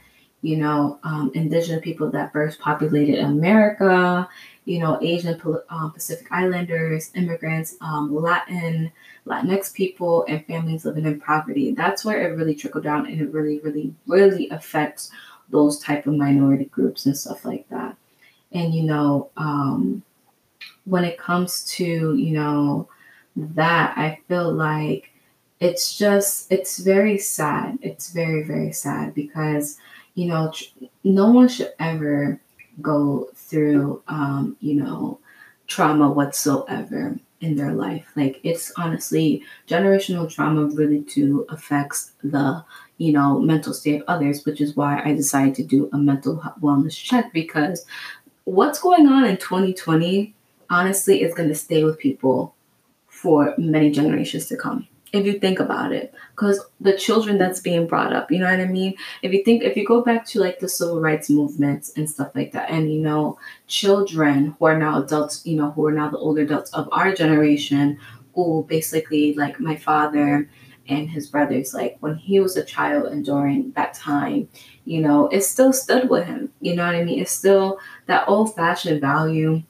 you 0.46 0.58
know, 0.58 1.00
um, 1.02 1.32
indigenous 1.34 1.82
people 1.82 2.12
that 2.12 2.32
first 2.32 2.60
populated 2.60 3.18
America, 3.18 4.30
you 4.66 4.78
know, 4.78 5.00
Asian 5.02 5.42
um, 5.70 5.92
Pacific 5.92 6.28
Islanders, 6.30 7.10
immigrants, 7.16 7.76
um, 7.82 8.14
Latin, 8.14 8.92
Latinx 9.26 9.74
people, 9.74 10.24
and 10.28 10.46
families 10.46 10.86
living 10.86 11.06
in 11.06 11.20
poverty. 11.20 11.72
That's 11.72 12.06
where 12.06 12.22
it 12.22 12.36
really 12.36 12.54
trickled 12.54 12.84
down, 12.84 13.08
and 13.08 13.20
it 13.20 13.32
really, 13.34 13.58
really, 13.62 13.96
really 14.06 14.48
affects 14.50 15.10
those 15.50 15.80
type 15.80 16.06
of 16.06 16.14
minority 16.14 16.66
groups 16.66 17.08
and 17.08 17.18
stuff 17.18 17.44
like 17.44 17.68
that. 17.70 17.98
And 18.52 18.72
you 18.72 18.84
know, 18.84 19.32
um, 19.38 20.04
when 20.84 21.06
it 21.06 21.18
comes 21.18 21.66
to 21.78 22.16
you 22.16 22.34
know 22.34 22.88
that, 23.36 23.98
I 23.98 24.20
feel 24.28 24.54
like 24.54 25.10
it's 25.60 25.98
just 25.98 26.52
it's 26.52 26.78
very 26.78 27.18
sad. 27.18 27.80
It's 27.82 28.12
very 28.12 28.44
very 28.44 28.72
sad 28.72 29.16
because 29.16 29.80
you 30.16 30.28
know, 30.28 30.52
tr- 30.54 30.86
no 31.04 31.30
one 31.32 31.48
should 31.48 31.74
ever 31.80 32.40
go 32.82 33.30
through, 33.36 34.02
um, 34.08 34.58
you 34.60 34.76
know, 34.76 35.20
trauma 35.68 36.10
whatsoever 36.10 37.18
in 37.42 37.56
their 37.56 37.74
life. 37.74 38.12
Like 38.16 38.40
it's 38.44 38.72
honestly 38.78 39.44
generational 39.68 40.34
trauma 40.34 40.66
really 40.66 41.04
too 41.04 41.46
affects 41.50 42.12
the 42.24 42.64
you 42.98 43.12
know 43.12 43.40
mental 43.40 43.74
state 43.74 44.02
of 44.02 44.08
others, 44.08 44.46
which 44.46 44.62
is 44.62 44.76
why 44.76 45.02
I 45.04 45.14
decided 45.14 45.56
to 45.56 45.64
do 45.64 45.90
a 45.94 45.98
mental 45.98 46.38
wellness 46.62 46.96
check 46.96 47.32
because 47.34 47.86
what's 48.46 48.80
going 48.80 49.08
on 49.08 49.26
in 49.26 49.38
2020 49.38 50.34
honestly 50.70 51.22
is 51.22 51.34
going 51.34 51.50
to 51.50 51.56
stay 51.56 51.84
with 51.84 52.00
people 52.00 52.56
for 53.08 53.54
many 53.58 53.92
generations 53.92 54.48
to 54.48 54.58
come 54.58 54.88
if 55.16 55.26
you 55.26 55.40
think 55.40 55.60
about 55.60 55.92
it. 55.92 56.14
Because 56.32 56.60
the 56.82 56.98
children 56.98 57.38
that's 57.38 57.60
being 57.60 57.88
brought 57.88 58.14
up 58.14 58.30
you 58.32 58.40
know 58.40 58.50
what 58.50 58.60
i 58.60 58.66
mean? 58.66 58.96
If 59.22 59.34
you 59.34 59.44
think 59.44 59.64
if 59.64 59.78
you 59.78 59.86
go 59.86 60.02
back 60.02 60.26
to 60.28 60.40
like 60.40 60.60
the 60.60 60.70
civil 60.70 61.00
rights 61.02 61.30
movements 61.30 61.94
and 61.96 62.10
stuff 62.10 62.32
like 62.36 62.52
that 62.52 62.70
and 62.70 62.94
you 62.94 63.00
know 63.02 63.38
children 63.68 64.56
who 64.58 64.66
are 64.66 64.78
now 64.78 65.02
adults 65.02 65.46
you 65.46 65.56
know 65.56 65.72
who 65.72 65.86
are 65.88 65.92
now 65.92 66.10
the 66.10 66.18
older 66.18 66.42
adults 66.42 66.72
of 66.74 66.90
our 66.92 67.14
generation 67.14 67.98
who 68.34 68.66
basically 68.68 69.34
like 69.34 69.60
my 69.60 69.76
father 69.76 70.50
and 70.88 71.10
his 71.10 71.28
brothers 71.28 71.74
like 71.74 71.98
when 72.02 72.16
he 72.16 72.40
was 72.40 72.58
a 72.58 72.64
child 72.64 73.06
and 73.12 73.26
during 73.26 73.72
that 73.72 73.94
time 73.94 74.48
you 74.84 75.02
know 75.02 75.28
it 75.30 75.42
still 75.42 75.74
stood 75.74 76.10
with 76.10 76.26
him 76.26 76.52
you 76.62 76.76
know 76.76 76.86
what 76.86 76.96
i 76.96 77.04
mean? 77.04 77.20
It's 77.20 77.32
still 77.32 77.80
that 78.08 78.28
old 78.28 78.56
fashioned 78.56 79.02
value 79.02 79.64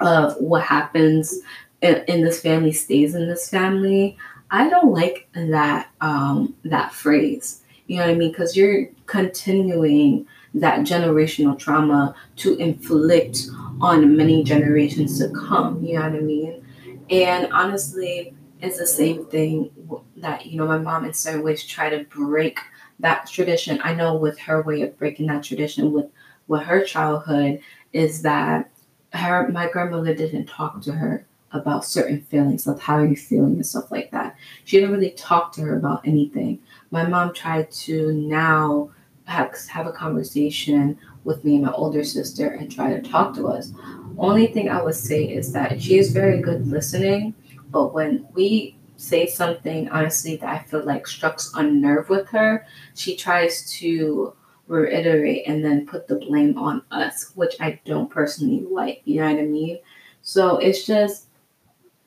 of 0.00 0.36
what 0.38 0.62
happens 0.62 1.40
in, 1.82 2.04
in 2.08 2.24
this 2.24 2.40
family 2.40 2.72
stays 2.72 3.14
in 3.14 3.28
this 3.28 3.48
family 3.48 4.16
I 4.50 4.68
don't 4.68 4.92
like 4.92 5.28
that 5.34 5.90
um, 6.00 6.54
that 6.64 6.92
phrase. 6.92 7.62
You 7.86 7.96
know 7.96 8.06
what 8.06 8.10
I 8.10 8.14
mean? 8.14 8.30
Because 8.30 8.56
you're 8.56 8.88
continuing 9.06 10.26
that 10.54 10.80
generational 10.80 11.58
trauma 11.58 12.14
to 12.36 12.56
inflict 12.56 13.46
on 13.80 14.16
many 14.16 14.42
generations 14.42 15.18
to 15.18 15.28
come. 15.30 15.82
You 15.84 15.94
know 15.94 16.02
what 16.02 16.12
I 16.18 16.20
mean? 16.20 16.64
And 17.10 17.52
honestly, 17.52 18.34
it's 18.60 18.78
the 18.78 18.86
same 18.86 19.26
thing 19.26 19.70
that 20.16 20.46
you 20.46 20.58
know 20.58 20.66
my 20.66 20.78
mom 20.78 21.04
in 21.04 21.14
certain 21.14 21.42
ways 21.42 21.64
try 21.64 21.88
to 21.88 22.04
break 22.04 22.58
that 22.98 23.26
tradition. 23.26 23.80
I 23.82 23.94
know 23.94 24.16
with 24.16 24.38
her 24.40 24.62
way 24.62 24.82
of 24.82 24.98
breaking 24.98 25.26
that 25.28 25.44
tradition 25.44 25.92
with 25.92 26.06
with 26.48 26.62
her 26.62 26.84
childhood 26.84 27.60
is 27.92 28.22
that 28.22 28.70
her 29.12 29.48
my 29.48 29.68
grandmother 29.68 30.14
didn't 30.14 30.46
talk 30.46 30.80
to 30.82 30.92
her 30.92 31.26
about 31.52 31.84
certain 31.84 32.20
feelings 32.22 32.66
of 32.66 32.80
how 32.80 33.02
you're 33.02 33.16
feeling 33.16 33.54
and 33.54 33.66
stuff 33.66 33.90
like 33.90 34.10
that. 34.10 34.36
She 34.64 34.78
didn't 34.78 34.94
really 34.94 35.10
talk 35.10 35.52
to 35.54 35.62
her 35.62 35.76
about 35.76 36.06
anything. 36.06 36.60
My 36.90 37.06
mom 37.06 37.34
tried 37.34 37.70
to 37.72 38.12
now 38.12 38.90
have, 39.24 39.54
have 39.68 39.86
a 39.86 39.92
conversation 39.92 40.98
with 41.24 41.44
me 41.44 41.56
and 41.56 41.64
my 41.64 41.72
older 41.72 42.04
sister 42.04 42.48
and 42.48 42.70
try 42.70 42.92
to 42.92 43.02
talk 43.02 43.34
to 43.34 43.48
us. 43.48 43.72
Only 44.18 44.46
thing 44.46 44.68
I 44.68 44.82
would 44.82 44.94
say 44.94 45.24
is 45.24 45.52
that 45.52 45.80
she 45.80 45.98
is 45.98 46.12
very 46.12 46.40
good 46.40 46.66
listening, 46.66 47.34
but 47.70 47.94
when 47.94 48.26
we 48.32 48.76
say 48.96 49.26
something 49.26 49.88
honestly 49.88 50.36
that 50.36 50.48
I 50.48 50.58
feel 50.64 50.84
like 50.84 51.06
strikes 51.06 51.52
a 51.54 51.62
nerve 51.62 52.10
with 52.10 52.28
her, 52.28 52.66
she 52.94 53.16
tries 53.16 53.70
to 53.78 54.34
reiterate 54.66 55.44
and 55.46 55.64
then 55.64 55.86
put 55.86 56.06
the 56.06 56.16
blame 56.16 56.56
on 56.58 56.82
us, 56.90 57.32
which 57.34 57.56
I 57.60 57.80
don't 57.84 58.10
personally 58.10 58.64
like. 58.70 59.02
You 59.04 59.20
know 59.20 59.32
what 59.32 59.40
I 59.40 59.46
mean? 59.46 59.78
So 60.22 60.58
it's 60.58 60.86
just 60.86 61.28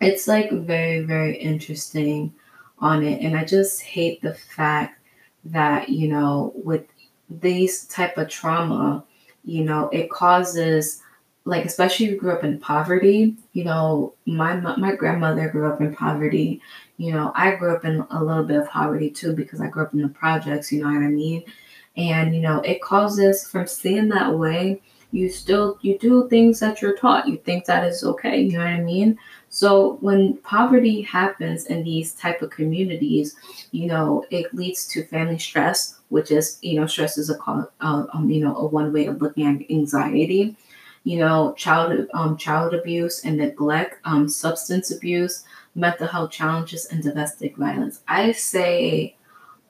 it's 0.03 0.27
like 0.27 0.51
very 0.51 1.01
very 1.01 1.35
interesting 1.37 2.33
on 2.79 3.03
it 3.03 3.21
and 3.21 3.37
i 3.37 3.43
just 3.43 3.81
hate 3.81 4.21
the 4.21 4.33
fact 4.33 4.99
that 5.45 5.89
you 5.89 6.07
know 6.07 6.51
with 6.55 6.85
these 7.29 7.85
type 7.85 8.17
of 8.17 8.29
trauma 8.29 9.03
you 9.43 9.63
know 9.63 9.89
it 9.89 10.09
causes 10.09 11.01
like 11.45 11.65
especially 11.65 12.05
if 12.05 12.11
you 12.13 12.17
grew 12.17 12.31
up 12.31 12.43
in 12.43 12.59
poverty 12.59 13.35
you 13.53 13.63
know 13.63 14.13
my 14.25 14.55
my 14.55 14.95
grandmother 14.95 15.49
grew 15.49 15.69
up 15.71 15.81
in 15.81 15.93
poverty. 15.93 16.61
You 16.97 17.11
know 17.11 17.31
i 17.35 17.55
grew 17.55 17.75
up 17.75 17.85
in 17.85 18.05
a 18.11 18.23
little 18.23 18.43
bit 18.43 18.59
of 18.61 18.69
poverty 18.69 19.09
too 19.09 19.33
because 19.35 19.59
i 19.59 19.67
grew 19.67 19.83
up 19.83 19.93
in 19.93 20.01
the 20.01 20.09
projects 20.09 20.71
you 20.71 20.81
know 20.81 20.87
what 20.87 21.03
i 21.03 21.07
mean? 21.07 21.43
And 21.97 22.33
you 22.35 22.41
know 22.41 22.59
it 22.61 22.81
causes 22.81 23.47
from 23.47 23.67
seeing 23.67 24.09
that 24.09 24.33
way 24.37 24.81
you 25.11 25.29
still 25.29 25.77
you 25.81 25.97
do 25.99 26.27
things 26.29 26.59
that 26.59 26.81
you're 26.81 26.97
taught. 26.97 27.27
You 27.27 27.37
think 27.37 27.65
that 27.65 27.83
is 27.85 28.03
okay 28.03 28.41
you 28.41 28.53
know 28.53 28.59
what 28.59 28.67
i 28.67 28.79
mean 28.79 29.17
so 29.53 29.97
when 30.01 30.37
poverty 30.37 31.01
happens 31.01 31.67
in 31.67 31.83
these 31.83 32.13
type 32.15 32.41
of 32.41 32.49
communities 32.49 33.35
you 33.71 33.85
know 33.87 34.25
it 34.31 34.53
leads 34.53 34.87
to 34.87 35.03
family 35.05 35.37
stress 35.37 35.99
which 36.09 36.31
is 36.31 36.57
you 36.61 36.79
know 36.79 36.87
stress 36.87 37.17
is 37.17 37.29
a 37.29 37.37
uh, 37.47 38.05
um, 38.13 38.29
you 38.29 38.43
know 38.43 38.55
a 38.57 38.65
one 38.65 38.93
way 38.93 39.05
of 39.07 39.21
looking 39.21 39.47
at 39.47 39.69
anxiety. 39.71 40.55
You 41.03 41.19
know 41.19 41.53
child 41.57 42.07
um, 42.13 42.37
child 42.37 42.73
abuse 42.73 43.25
and 43.25 43.37
neglect 43.37 43.99
um, 44.05 44.29
substance 44.29 44.89
abuse 44.91 45.43
mental 45.75 46.07
health 46.07 46.31
challenges 46.31 46.85
and 46.85 47.03
domestic 47.03 47.57
violence. 47.57 48.01
I 48.07 48.31
say 48.31 49.15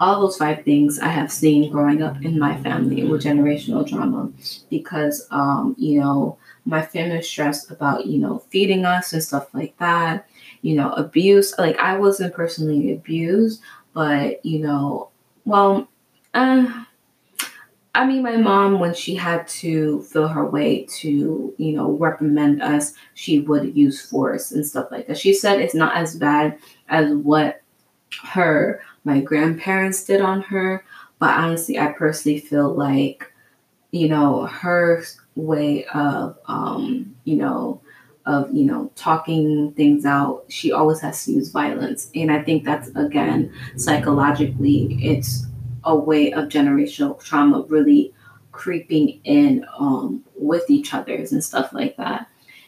all 0.03 0.19
those 0.19 0.35
five 0.35 0.65
things 0.65 0.99
I 0.99 1.07
have 1.07 1.31
seen 1.31 1.71
growing 1.71 2.01
up 2.03 2.21
in 2.23 2.37
my 2.37 2.61
family 2.61 3.05
with 3.05 3.23
generational 3.23 3.87
trauma 3.87 4.29
because, 4.69 5.25
um, 5.31 5.75
you 5.79 6.01
know, 6.01 6.37
my 6.65 6.81
family 6.81 7.17
was 7.17 7.29
stressed 7.29 7.71
about, 7.71 8.05
you 8.05 8.19
know, 8.19 8.39
feeding 8.49 8.83
us 8.83 9.13
and 9.13 9.23
stuff 9.23 9.53
like 9.53 9.77
that, 9.77 10.27
you 10.61 10.75
know, 10.75 10.91
abuse. 10.93 11.53
Like, 11.57 11.77
I 11.79 11.97
wasn't 11.97 12.33
personally 12.33 12.91
abused, 12.91 13.61
but, 13.93 14.45
you 14.45 14.59
know, 14.59 15.09
well, 15.45 15.87
uh, 16.33 16.83
I 17.95 18.05
mean, 18.05 18.23
my 18.23 18.35
mom, 18.35 18.79
when 18.79 18.93
she 18.93 19.15
had 19.15 19.47
to 19.59 20.01
feel 20.03 20.27
her 20.27 20.45
way 20.45 20.85
to, 20.97 21.53
you 21.57 21.71
know, 21.77 21.91
reprimand 21.91 22.61
us, 22.61 22.93
she 23.13 23.39
would 23.39 23.77
use 23.77 24.01
force 24.01 24.51
and 24.51 24.65
stuff 24.65 24.87
like 24.91 25.07
that. 25.07 25.17
She 25.17 25.33
said 25.33 25.61
it's 25.61 25.75
not 25.75 25.95
as 25.95 26.17
bad 26.17 26.57
as 26.89 27.13
what 27.13 27.61
her 28.21 28.81
my 29.03 29.21
grandparents 29.21 30.03
did 30.03 30.21
on 30.21 30.41
her. 30.41 30.83
But 31.19 31.31
honestly, 31.31 31.79
I 31.79 31.87
personally 31.91 32.39
feel 32.39 32.73
like, 32.73 33.31
you 33.91 34.09
know, 34.09 34.45
her 34.45 35.03
way 35.35 35.85
of, 35.85 36.37
um, 36.47 37.15
you 37.23 37.35
know, 37.35 37.81
of 38.25 38.53
you 38.53 38.63
know 38.63 38.91
talking 38.95 39.73
things 39.73 40.05
out 40.05 40.45
she 40.47 40.71
always 40.71 41.01
has 41.01 41.25
to 41.25 41.33
use 41.33 41.49
violence 41.49 42.09
and 42.15 42.31
i 42.31 42.41
think 42.41 42.63
that's 42.63 42.89
again 42.95 43.51
psychologically 43.75 44.97
it's 45.01 45.45
a 45.83 45.95
way 45.95 46.31
of 46.31 46.45
generational 46.47 47.21
trauma 47.21 47.65
really 47.67 48.13
creeping 48.51 49.19
in 49.25 49.65
um, 49.77 50.23
with 50.35 50.69
each 50.69 50.93
other's 50.93 51.31
and 51.31 51.43
stuff 51.43 51.73
like 51.73 51.97
that 51.97 52.27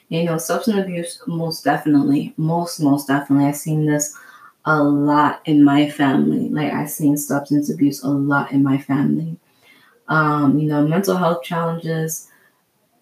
you 0.09 0.23
know 0.23 0.37
substance 0.37 0.77
abuse 0.77 1.21
most 1.25 1.63
definitely 1.63 2.33
most 2.37 2.79
most 2.81 3.07
definitely 3.07 3.45
i've 3.45 3.55
seen 3.55 3.85
this 3.85 4.17
a 4.65 4.83
lot 4.83 5.41
in 5.45 5.63
my 5.63 5.89
family. 5.89 6.49
Like 6.49 6.73
I've 6.73 6.89
seen 6.89 7.17
substance 7.17 7.69
abuse 7.69 8.03
a 8.03 8.09
lot 8.09 8.51
in 8.51 8.63
my 8.63 8.77
family. 8.77 9.37
Um, 10.07 10.59
you 10.59 10.67
know, 10.67 10.87
mental 10.87 11.17
health 11.17 11.43
challenges, 11.43 12.29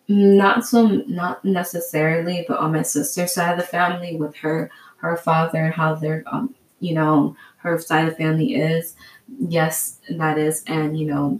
not 0.07 0.65
so 0.65 0.87
not 1.07 1.43
necessarily, 1.43 2.45
but 2.47 2.59
on 2.59 2.73
my 2.73 2.81
sister's 2.81 3.33
side 3.33 3.51
of 3.51 3.57
the 3.57 3.65
family 3.65 4.15
with 4.15 4.35
her 4.37 4.69
her 4.97 5.17
father 5.17 5.65
and 5.65 5.73
how 5.73 5.95
their 5.95 6.23
um, 6.31 6.55
you 6.79 6.93
know, 6.93 7.35
her 7.57 7.79
side 7.79 8.05
of 8.05 8.11
the 8.11 8.17
family 8.17 8.55
is. 8.55 8.95
Yes, 9.39 9.99
that 10.09 10.37
is, 10.37 10.63
and 10.67 10.99
you 10.99 11.05
know, 11.05 11.39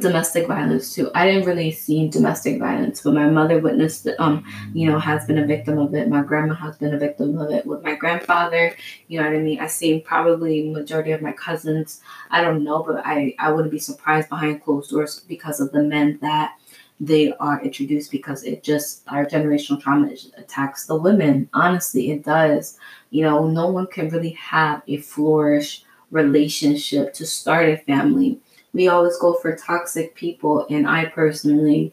domestic 0.00 0.46
violence 0.46 0.94
too. 0.94 1.10
I 1.14 1.26
didn't 1.26 1.46
really 1.46 1.70
see 1.70 2.08
domestic 2.08 2.58
violence, 2.58 3.00
but 3.02 3.14
my 3.14 3.28
mother 3.28 3.58
witnessed, 3.58 4.06
it, 4.06 4.18
um, 4.18 4.44
you 4.72 4.90
know, 4.90 4.98
has 4.98 5.26
been 5.26 5.38
a 5.38 5.46
victim 5.46 5.78
of 5.78 5.94
it. 5.94 6.08
My 6.08 6.22
grandma 6.22 6.54
has 6.54 6.76
been 6.76 6.94
a 6.94 6.98
victim 6.98 7.38
of 7.38 7.50
it 7.50 7.66
with 7.66 7.82
my 7.82 7.94
grandfather. 7.94 8.74
You 9.08 9.20
know 9.20 9.26
what 9.26 9.36
I 9.36 9.40
mean? 9.40 9.60
I 9.60 9.66
seen 9.66 10.02
probably 10.02 10.70
majority 10.70 11.12
of 11.12 11.22
my 11.22 11.32
cousins. 11.32 12.00
I 12.30 12.40
don't 12.40 12.64
know, 12.64 12.82
but 12.82 13.02
I 13.04 13.34
I 13.38 13.52
wouldn't 13.52 13.72
be 13.72 13.78
surprised 13.78 14.28
behind 14.28 14.62
closed 14.62 14.90
doors 14.90 15.20
because 15.20 15.60
of 15.60 15.72
the 15.72 15.82
men 15.82 16.18
that 16.22 16.56
they 17.00 17.32
are 17.34 17.62
introduced 17.62 18.10
because 18.10 18.44
it 18.44 18.62
just 18.62 19.02
our 19.08 19.24
generational 19.24 19.80
trauma 19.80 20.10
attacks 20.36 20.86
the 20.86 20.96
women. 20.96 21.48
Honestly, 21.54 22.10
it 22.10 22.24
does. 22.24 22.78
You 23.10 23.24
know, 23.24 23.48
no 23.48 23.70
one 23.70 23.86
can 23.86 24.10
really 24.10 24.30
have 24.30 24.82
a 24.86 24.98
flourish 24.98 25.84
relationship 26.10 27.14
to 27.14 27.24
start 27.24 27.68
a 27.68 27.76
family 27.78 28.40
we 28.72 28.88
always 28.88 29.16
go 29.18 29.34
for 29.34 29.56
toxic 29.56 30.14
people 30.14 30.66
and 30.70 30.88
i 30.88 31.04
personally 31.06 31.92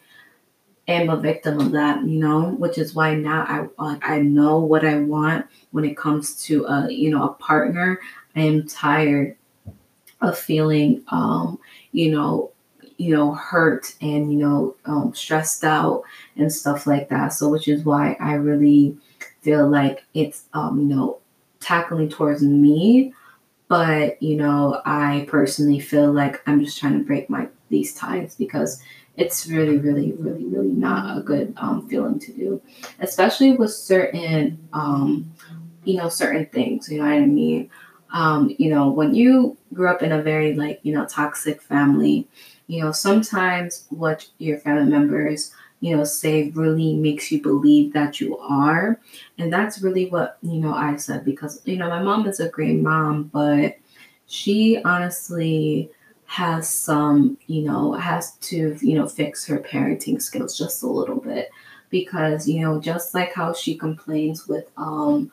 am 0.88 1.10
a 1.10 1.18
victim 1.18 1.60
of 1.60 1.72
that 1.72 2.02
you 2.06 2.20
know 2.20 2.52
which 2.52 2.78
is 2.78 2.94
why 2.94 3.14
now 3.14 3.70
i 3.80 3.98
i 4.02 4.20
know 4.20 4.60
what 4.60 4.86
i 4.86 4.98
want 4.98 5.46
when 5.72 5.86
it 5.86 5.98
comes 5.98 6.44
to 6.44 6.66
a 6.66 6.92
you 6.92 7.10
know 7.10 7.24
a 7.24 7.34
partner. 7.34 8.00
I 8.36 8.42
am 8.42 8.68
tired 8.68 9.36
of 10.22 10.38
feeling 10.38 11.04
um 11.10 11.60
you 11.92 12.12
know 12.12 12.52
you 12.98 13.16
know 13.16 13.34
hurt 13.34 13.94
and 14.02 14.32
you 14.32 14.40
know 14.40 14.76
um, 14.86 15.14
stressed 15.14 15.64
out 15.64 16.02
and 16.36 16.52
stuff 16.52 16.88
like 16.88 17.10
that. 17.10 17.30
So 17.30 17.50
which 17.50 17.68
is 17.68 17.84
why 17.84 18.18
i 18.20 18.34
really 18.34 18.98
feel 19.42 19.68
like 19.70 20.04
it's 20.14 20.46
um 20.54 20.80
you 20.80 20.96
know 20.96 21.20
tackling 21.60 22.10
towards 22.10 22.42
me 22.42 23.14
but, 23.68 24.22
you 24.22 24.38
know, 24.38 24.82
I 24.86 25.26
personally 25.28 25.80
feel 25.80 26.12
like 26.12 26.42
I'm 26.48 26.64
just 26.64 26.80
trying 26.80 26.98
to 26.98 27.04
break 27.04 27.30
my 27.30 27.50
these 27.70 27.94
ties 27.94 28.36
because 28.36 28.82
it's 29.18 29.48
really, 29.48 29.78
really, 29.78 30.14
really, 30.14 30.46
really 30.46 30.70
not 30.70 31.18
a 31.18 31.22
good 31.22 31.54
um, 31.58 31.88
feeling 31.90 32.20
to 32.20 32.32
do, 32.32 32.62
especially 33.00 33.54
with 33.54 33.74
certain, 33.74 34.58
um, 34.74 35.34
you 35.84 35.98
know, 35.98 36.08
certain 36.08 36.46
things. 36.46 36.90
You 36.90 37.00
know 37.00 37.06
what 37.06 37.14
I 37.14 37.26
mean? 37.26 37.70
Um, 38.14 38.56
you 38.58 38.70
know, 38.70 38.90
when 38.90 39.14
you 39.16 39.58
grew 39.74 39.90
up 39.90 40.02
in 40.02 40.12
a 40.14 40.22
very 40.22 40.54
like 40.54 40.80
you 40.84 40.94
know 40.94 41.06
toxic 41.06 41.62
family, 41.62 42.28
you 42.68 42.82
know, 42.82 42.92
sometimes 42.92 43.86
what 43.90 44.28
your 44.38 44.60
family 44.60 44.90
members 44.90 45.52
you 45.80 45.96
know, 45.96 46.04
say 46.04 46.50
really 46.52 46.96
makes 46.96 47.32
you 47.32 47.42
believe 47.42 47.94
that 47.94 48.20
you 48.20 48.38
are. 48.40 49.00
And 49.38 49.52
that's 49.54 49.82
really 49.82 50.10
what, 50.10 50.38
you 50.42 50.60
know, 50.60 50.74
I 50.74 50.96
said 50.96 51.24
because, 51.24 51.62
you 51.66 51.78
know, 51.78 51.90
my 51.90 52.02
mom 52.02 52.28
is 52.28 52.40
a 52.40 52.50
great 52.50 52.82
mom, 52.82 53.24
but 53.26 53.78
she 54.28 54.82
honestly 54.84 55.92
has 56.26 56.68
some, 56.68 57.38
you 57.48 57.62
know, 57.62 57.94
has 57.94 58.34
to, 58.38 58.78
you 58.82 58.96
know, 58.96 59.08
fix 59.08 59.46
her 59.46 59.60
parenting 59.60 60.22
skills 60.22 60.58
just 60.58 60.84
a 60.84 60.88
little 60.88 61.16
bit 61.16 61.50
because, 61.90 62.48
you 62.48 62.62
know, 62.62 62.80
just 62.82 63.14
like 63.14 63.34
how 63.34 63.54
she 63.54 63.78
complains 63.78 64.48
with, 64.48 64.70
um, 64.78 65.32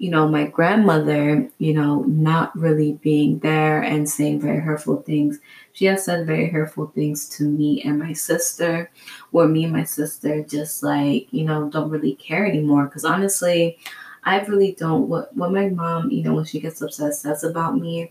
you 0.00 0.10
know, 0.10 0.26
my 0.26 0.46
grandmother, 0.46 1.46
you 1.58 1.74
know, 1.74 2.00
not 2.04 2.56
really 2.56 2.94
being 3.02 3.38
there 3.40 3.82
and 3.82 4.08
saying 4.08 4.40
very 4.40 4.58
hurtful 4.58 5.02
things. 5.02 5.40
She 5.74 5.84
has 5.84 6.06
said 6.06 6.26
very 6.26 6.48
hurtful 6.48 6.86
things 6.94 7.28
to 7.36 7.44
me 7.44 7.82
and 7.82 7.98
my 7.98 8.14
sister, 8.14 8.90
where 9.30 9.46
me 9.46 9.64
and 9.64 9.74
my 9.74 9.84
sister 9.84 10.42
just 10.42 10.82
like, 10.82 11.28
you 11.32 11.44
know, 11.44 11.68
don't 11.68 11.90
really 11.90 12.14
care 12.14 12.46
anymore. 12.46 12.86
Because 12.86 13.04
honestly, 13.04 13.78
I 14.24 14.40
really 14.40 14.72
don't 14.72 15.06
what 15.06 15.36
what 15.36 15.52
my 15.52 15.68
mom, 15.68 16.10
you 16.10 16.22
know, 16.22 16.32
when 16.32 16.46
she 16.46 16.60
gets 16.60 16.80
upset 16.80 17.14
says 17.14 17.44
about 17.44 17.76
me, 17.76 18.10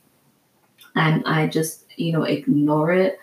and 0.93 1.23
I 1.25 1.47
just, 1.47 1.85
you 1.95 2.11
know, 2.11 2.21
ignore 2.21 2.93
it 2.93 3.17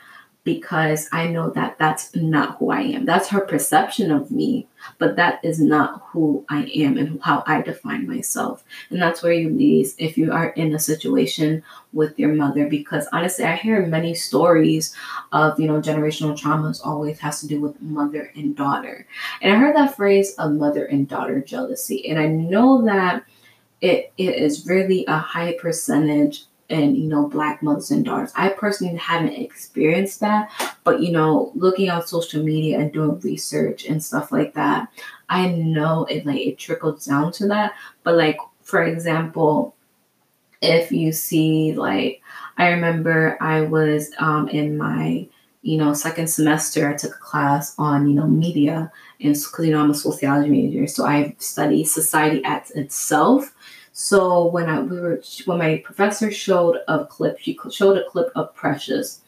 because 0.47 1.09
I 1.11 1.27
know 1.27 1.51
that 1.51 1.77
that's 1.77 2.15
not 2.15 2.59
who 2.59 2.71
I 2.71 2.83
am. 2.83 3.05
That's 3.05 3.31
her 3.31 3.41
perception 3.41 4.13
of 4.13 4.31
me, 4.31 4.69
but 4.97 5.17
that 5.17 5.45
is 5.45 5.61
not 5.61 6.05
who 6.07 6.47
I 6.49 6.71
am 6.73 6.97
and 6.97 7.21
how 7.21 7.43
I 7.49 7.63
define 7.63 8.07
myself. 8.07 8.63
And 8.89 9.03
that's 9.03 9.25
where 9.25 9.33
you 9.33 9.51
lose 9.51 9.97
if 9.99 10.17
you 10.17 10.31
are 10.31 10.51
in 10.51 10.73
a 10.73 10.79
situation 10.79 11.65
with 11.93 12.17
your 12.17 12.33
mother. 12.33 12.69
Because 12.69 13.09
honestly, 13.13 13.45
I 13.45 13.57
hear 13.57 13.85
many 13.87 14.15
stories 14.15 14.95
of, 15.33 15.59
you 15.59 15.67
know, 15.67 15.81
generational 15.81 16.39
traumas 16.39 16.81
always 16.87 17.19
has 17.19 17.41
to 17.41 17.49
do 17.49 17.61
with 17.61 17.83
mother 17.83 18.31
and 18.37 18.57
daughter. 18.57 19.05
And 19.43 19.53
I 19.53 19.57
heard 19.57 19.75
that 19.75 19.97
phrase 19.97 20.33
of 20.35 20.53
mother 20.53 20.85
and 20.85 21.09
daughter 21.09 21.41
jealousy. 21.41 22.09
And 22.09 22.21
I 22.21 22.29
know 22.29 22.83
that 22.85 23.25
it, 23.81 24.13
it 24.17 24.37
is 24.37 24.65
really 24.65 25.05
a 25.07 25.19
high 25.19 25.57
percentage 25.61 26.45
and 26.71 26.97
you 26.97 27.09
know 27.09 27.29
black 27.29 27.63
mothers 27.63 27.91
and 27.91 28.05
daughters. 28.05 28.33
I 28.37 28.49
personally 28.51 28.97
haven't 28.97 29.35
experienced 29.35 30.21
that 30.21 30.51
but 30.85 31.01
you 31.01 31.11
know 31.11 31.53
looking 31.55 31.91
on 31.91 32.07
social 32.07 32.43
media 32.43 32.79
and 32.79 32.93
doing 32.93 33.19
research 33.21 33.85
and 33.85 34.03
stuff 34.03 34.31
like 34.33 34.55
that 34.55 34.89
i 35.29 35.49
know 35.49 36.05
it 36.05 36.25
like 36.25 36.41
it 36.41 36.59
trickles 36.59 37.05
down 37.05 37.33
to 37.33 37.49
that. 37.49 37.73
But 38.05 38.15
like 38.15 38.39
for 38.63 38.85
example 38.85 39.75
if 40.63 40.91
you 40.91 41.13
see 41.13 41.75
like 41.75 42.23
i 42.57 42.69
remember 42.69 43.37
i 43.41 43.61
was 43.61 44.11
um 44.19 44.49
in 44.49 44.77
my 44.79 45.27
you 45.63 45.77
know 45.77 45.93
second 45.93 46.29
semester 46.29 46.89
i 46.89 46.95
took 46.95 47.15
a 47.15 47.19
class 47.19 47.75
on 47.79 48.09
you 48.09 48.15
know 48.15 48.27
media 48.27 48.91
and 49.21 49.35
because 49.35 49.67
you 49.67 49.73
know 49.73 49.83
i'm 49.83 49.91
a 49.91 49.95
sociology 49.95 50.49
major 50.49 50.87
so 50.87 51.05
i 51.05 51.35
study 51.39 51.85
society 51.85 52.43
at 52.45 52.71
itself 52.71 53.55
so 53.99 54.49
when 54.49 54.69
I 54.69 54.81
we 54.81 55.01
were 55.01 55.23
when 55.47 55.57
my 55.57 55.79
professor 55.83 56.31
showed 56.31 56.81
a 56.87 57.07
clip, 57.07 57.39
she 57.39 57.59
showed 57.71 57.97
a 57.97 58.05
clip 58.05 58.31
of 58.37 58.55
Precious, 58.55 59.23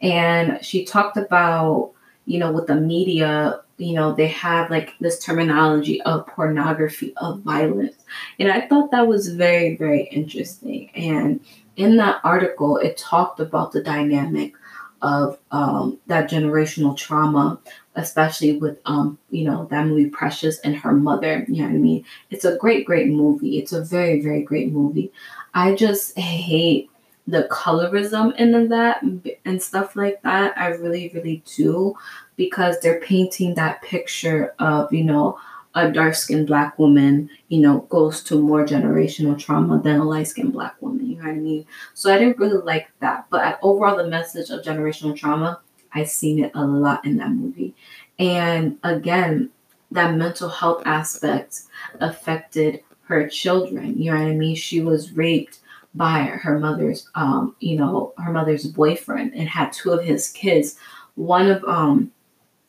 and 0.00 0.64
she 0.64 0.86
talked 0.86 1.18
about 1.18 1.92
you 2.24 2.38
know 2.38 2.50
with 2.50 2.66
the 2.66 2.74
media, 2.74 3.60
you 3.76 3.92
know 3.92 4.14
they 4.14 4.28
have 4.28 4.70
like 4.70 4.94
this 4.98 5.22
terminology 5.22 6.00
of 6.02 6.26
pornography 6.26 7.12
of 7.18 7.40
violence, 7.40 7.96
and 8.38 8.50
I 8.50 8.66
thought 8.66 8.90
that 8.92 9.06
was 9.06 9.28
very 9.28 9.76
very 9.76 10.04
interesting. 10.04 10.88
And 10.94 11.40
in 11.76 11.98
that 11.98 12.22
article, 12.24 12.78
it 12.78 12.96
talked 12.96 13.40
about 13.40 13.72
the 13.72 13.82
dynamic 13.82 14.54
of 15.02 15.38
um, 15.50 15.98
that 16.06 16.30
generational 16.30 16.96
trauma 16.96 17.60
especially 17.96 18.56
with 18.58 18.78
um, 18.86 19.18
you 19.30 19.44
know, 19.44 19.66
that 19.70 19.86
movie 19.86 20.10
Precious 20.10 20.58
and 20.60 20.76
her 20.76 20.92
mother. 20.92 21.44
You 21.48 21.62
know 21.62 21.68
what 21.68 21.74
I 21.74 21.78
mean? 21.78 22.04
It's 22.30 22.44
a 22.44 22.56
great, 22.56 22.86
great 22.86 23.08
movie. 23.08 23.58
It's 23.58 23.72
a 23.72 23.84
very, 23.84 24.20
very 24.20 24.42
great 24.42 24.72
movie. 24.72 25.12
I 25.54 25.74
just 25.74 26.18
hate 26.18 26.90
the 27.26 27.44
colorism 27.50 28.36
in 28.36 28.68
that 28.68 29.02
and 29.44 29.62
stuff 29.62 29.96
like 29.96 30.20
that. 30.22 30.56
I 30.58 30.68
really, 30.68 31.10
really 31.14 31.42
do 31.56 31.94
because 32.36 32.80
they're 32.80 33.00
painting 33.00 33.54
that 33.54 33.82
picture 33.82 34.54
of, 34.58 34.92
you 34.92 35.04
know, 35.04 35.38
a 35.76 35.90
dark 35.90 36.14
skinned 36.14 36.46
black 36.46 36.78
woman, 36.78 37.28
you 37.48 37.60
know, 37.60 37.80
goes 37.88 38.22
to 38.22 38.40
more 38.40 38.64
generational 38.64 39.38
trauma 39.38 39.80
than 39.80 39.98
a 39.98 40.04
light 40.04 40.28
skinned 40.28 40.52
black 40.52 40.80
woman. 40.80 41.06
You 41.10 41.16
know 41.16 41.24
what 41.24 41.30
I 41.30 41.34
mean? 41.34 41.66
So 41.94 42.14
I 42.14 42.18
didn't 42.18 42.38
really 42.38 42.62
like 42.62 42.90
that. 43.00 43.26
But 43.30 43.58
overall, 43.62 43.96
the 43.96 44.06
message 44.06 44.50
of 44.50 44.64
generational 44.64 45.16
trauma 45.16 45.60
I've 45.94 46.08
seen 46.08 46.42
it 46.44 46.52
a 46.54 46.64
lot 46.64 47.04
in 47.04 47.16
that 47.18 47.30
movie. 47.30 47.74
And 48.18 48.78
again, 48.82 49.50
that 49.90 50.14
mental 50.16 50.48
health 50.48 50.82
aspect 50.86 51.62
affected 52.00 52.82
her 53.04 53.28
children. 53.28 53.96
You 53.96 54.12
know 54.12 54.18
what 54.18 54.28
I 54.28 54.34
mean? 54.34 54.56
She 54.56 54.80
was 54.80 55.12
raped 55.12 55.60
by 55.94 56.22
her 56.22 56.58
mother's 56.58 57.08
um, 57.14 57.54
you 57.60 57.76
know, 57.76 58.12
her 58.18 58.32
mother's 58.32 58.66
boyfriend 58.66 59.32
and 59.34 59.48
had 59.48 59.72
two 59.72 59.92
of 59.92 60.04
his 60.04 60.30
kids. 60.30 60.76
One 61.14 61.48
of 61.48 61.62
um, 61.64 62.10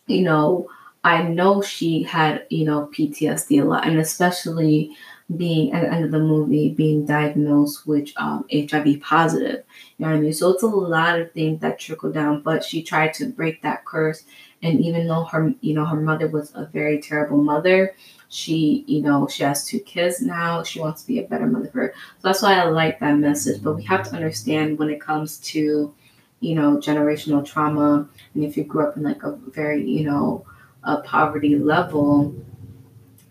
you 0.08 0.22
know, 0.22 0.70
I 1.04 1.24
know 1.24 1.62
she 1.62 2.04
had, 2.04 2.46
you 2.50 2.66
know, 2.66 2.90
PTSD 2.96 3.62
a 3.62 3.66
lot, 3.66 3.88
and 3.88 4.00
especially 4.00 4.96
being 5.36 5.74
at 5.74 5.82
the 5.82 5.92
end 5.92 6.06
of 6.06 6.12
the 6.12 6.20
movie 6.20 6.70
being 6.70 7.06
diagnosed 7.06 7.88
with 7.88 8.10
um, 8.18 8.46
HIV 8.52 9.02
positive. 9.02 9.64
You 9.98 10.06
know 10.06 10.12
what 10.12 10.18
I 10.18 10.22
mean? 10.22 10.34
So 10.34 10.52
it's 10.52 10.62
a 10.62 10.68
lot 10.68 11.20
of 11.20 11.32
things 11.32 11.62
that 11.62 11.80
trickle 11.80 12.12
down, 12.12 12.42
but 12.42 12.64
she 12.64 12.84
tried 12.84 13.14
to 13.16 13.30
break 13.30 13.62
that 13.64 13.86
curse. 13.86 14.24
And 14.62 14.80
even 14.82 15.08
though 15.08 15.24
her, 15.26 15.54
you 15.62 15.74
know, 15.74 15.86
her 15.86 16.00
mother 16.00 16.28
was 16.28 16.54
a 16.54 16.66
very 16.68 17.02
terrible 17.02 17.42
mother, 17.42 17.96
she, 18.30 18.84
you 18.88 19.02
know, 19.02 19.28
she 19.28 19.44
has 19.44 19.66
two 19.66 19.80
kids 19.80 20.22
now. 20.22 20.62
She 20.62 20.80
wants 20.80 21.02
to 21.02 21.08
be 21.08 21.20
a 21.20 21.28
better 21.28 21.48
mother 21.48 21.70
for 21.70 21.82
her. 21.82 21.94
So 22.20 22.28
that's 22.28 22.42
why 22.42 22.56
I 22.56 22.66
like 22.66 23.00
that 23.00 23.18
message. 23.18 23.64
But 23.64 23.76
we 23.76 23.84
have 23.84 24.08
to 24.10 24.16
understand 24.16 24.78
when 24.78 24.90
it 24.90 25.02
comes 25.02 25.38
to, 25.40 25.94
you 26.40 26.56
know, 26.56 26.78
generational 26.78 27.46
trauma, 27.46 28.08
and 28.34 28.44
if 28.44 28.58
you 28.58 28.64
grew 28.64 28.88
up 28.88 28.98
in 28.98 29.04
like 29.04 29.24
a 29.24 29.36
very, 29.36 29.90
you 29.90 30.06
know, 30.06 30.46
a 30.84 30.98
poverty 30.98 31.56
level, 31.58 32.36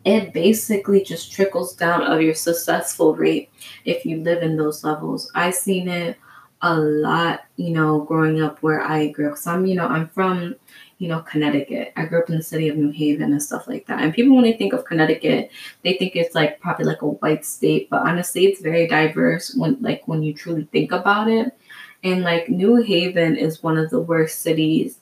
it 0.04 0.32
basically 0.32 1.02
just 1.02 1.32
trickles 1.32 1.74
down 1.74 2.02
of 2.02 2.20
your 2.20 2.34
successful 2.34 3.14
rate 3.14 3.50
if 3.84 4.04
you 4.04 4.22
live 4.22 4.42
in 4.42 4.56
those 4.56 4.84
levels. 4.84 5.30
I 5.34 5.50
seen 5.50 5.88
it 5.88 6.18
a 6.62 6.78
lot, 6.78 7.44
you 7.56 7.70
know, 7.70 8.00
growing 8.00 8.42
up 8.42 8.62
where 8.62 8.82
I 8.82 9.08
grew 9.08 9.32
up. 9.32 9.38
So 9.38 9.52
I'm, 9.52 9.66
you 9.66 9.74
know, 9.74 9.86
I'm 9.86 10.08
from, 10.08 10.56
you 10.98 11.08
know, 11.08 11.20
Connecticut. 11.20 11.92
I 11.96 12.06
grew 12.06 12.22
up 12.22 12.30
in 12.30 12.36
the 12.36 12.42
city 12.42 12.68
of 12.68 12.76
New 12.76 12.90
Haven 12.90 13.32
and 13.32 13.42
stuff 13.42 13.68
like 13.68 13.86
that. 13.86 14.00
And 14.00 14.14
people, 14.14 14.34
when 14.34 14.44
they 14.44 14.54
think 14.54 14.72
of 14.72 14.84
Connecticut, 14.84 15.50
they 15.82 15.94
think 15.94 16.16
it's 16.16 16.34
like 16.34 16.60
probably 16.60 16.86
like 16.86 17.02
a 17.02 17.08
white 17.08 17.44
state, 17.44 17.90
but 17.90 18.02
honestly, 18.02 18.46
it's 18.46 18.62
very 18.62 18.86
diverse 18.86 19.54
when, 19.54 19.76
like, 19.82 20.06
when 20.08 20.22
you 20.22 20.32
truly 20.32 20.66
think 20.72 20.92
about 20.92 21.28
it. 21.28 21.52
And 22.02 22.22
like 22.22 22.48
New 22.50 22.76
Haven 22.76 23.36
is 23.36 23.62
one 23.62 23.78
of 23.78 23.90
the 23.90 24.00
worst 24.00 24.42
cities 24.42 25.00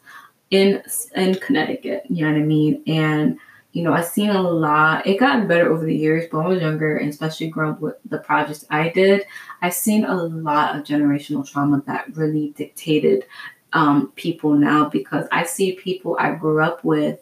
in 0.50 0.82
in 1.16 1.34
Connecticut. 1.36 2.04
You 2.08 2.24
know 2.24 2.32
what 2.32 2.40
I 2.40 2.44
mean? 2.44 2.82
And 2.86 3.38
you 3.72 3.82
know, 3.82 3.92
I've 3.92 4.06
seen 4.06 4.30
a 4.30 4.42
lot. 4.42 5.06
It 5.06 5.18
got 5.18 5.48
better 5.48 5.70
over 5.72 5.84
the 5.84 5.96
years, 5.96 6.26
but 6.30 6.38
when 6.38 6.46
I 6.46 6.50
was 6.50 6.62
younger, 6.62 6.96
and 6.96 7.08
especially 7.08 7.48
growing 7.48 7.72
up 7.72 7.80
with 7.80 7.94
the 8.04 8.18
projects 8.18 8.66
I 8.70 8.90
did, 8.90 9.24
I've 9.62 9.74
seen 9.74 10.04
a 10.04 10.14
lot 10.14 10.76
of 10.76 10.84
generational 10.84 11.48
trauma 11.50 11.82
that 11.86 12.14
really 12.14 12.52
dictated 12.56 13.24
um, 13.72 14.12
people 14.14 14.52
now 14.52 14.90
because 14.90 15.26
I 15.32 15.44
see 15.44 15.72
people 15.72 16.16
I 16.20 16.34
grew 16.34 16.62
up 16.62 16.84
with 16.84 17.20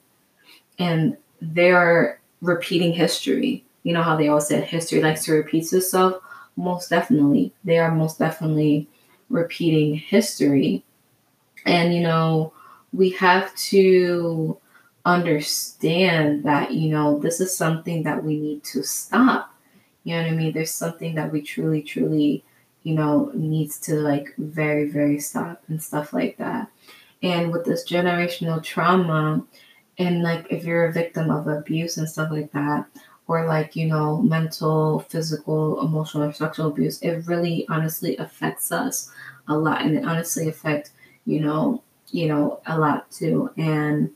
and 0.79 1.17
they're 1.41 2.21
repeating 2.41 2.93
history. 2.93 3.65
You 3.85 3.93
know 3.93 4.03
how 4.03 4.17
they 4.17 4.29
all 4.29 4.41
said 4.41 4.65
history 4.65 5.01
likes 5.01 5.25
to 5.27 5.33
repeat 5.33 5.73
itself? 5.73 6.21
Most 6.57 6.91
definitely. 6.91 7.53
They 7.63 7.79
are 7.79 7.95
most 7.95 8.19
definitely 8.19 8.89
repeating 9.29 9.95
history. 9.95 10.85
And, 11.65 11.95
you 11.95 12.01
know, 12.01 12.53
we 12.93 13.11
have 13.11 13.55
to 13.57 14.59
understand 15.05 16.45
that, 16.45 16.73
you 16.73 16.91
know, 16.91 17.19
this 17.19 17.41
is 17.41 17.57
something 17.57 18.03
that 18.03 18.23
we 18.23 18.39
need 18.39 18.65
to 18.65 18.83
stop. 18.83 19.55
You 20.05 20.17
know 20.17 20.23
what 20.23 20.33
I 20.33 20.35
mean? 20.35 20.53
There's 20.53 20.71
something 20.71 21.15
that 21.15 21.33
we 21.33 21.43
truly, 21.43 21.83
truly, 21.83 22.45
you 22.83 22.95
know, 22.95 23.31
needs 23.35 23.79
to 23.81 23.95
like 23.95 24.35
very, 24.39 24.89
very 24.89 25.19
stop 25.21 25.63
and 25.69 25.83
stuff 25.83 26.13
like 26.13 26.37
that. 26.39 26.69
And 27.23 27.53
with 27.53 27.65
this 27.65 27.89
generational 27.89 28.63
trauma, 28.63 29.45
and 29.99 30.23
like 30.23 30.47
if 30.51 30.65
you're 30.65 30.87
a 30.87 30.93
victim 30.93 31.31
of 31.31 31.47
abuse 31.47 31.99
and 31.99 32.09
stuff 32.09 32.31
like 32.31 32.51
that, 32.53 32.87
or 33.27 33.47
like, 33.47 33.77
you 33.77 33.87
know, 33.87 34.21
mental, 34.23 35.01
physical, 35.01 35.81
emotional, 35.83 36.25
or 36.25 36.33
sexual 36.33 36.67
abuse, 36.69 37.01
it 37.03 37.27
really 37.27 37.67
honestly 37.69 38.17
affects 38.17 38.73
us 38.73 39.13
a 39.49 39.57
lot. 39.57 39.83
And 39.83 39.97
it 39.97 40.05
honestly 40.05 40.49
affects, 40.49 40.91
you 41.27 41.41
know, 41.41 41.83
you 42.11 42.27
know, 42.27 42.61
a 42.67 42.79
lot 42.79 43.11
too. 43.11 43.51
And 43.57 44.11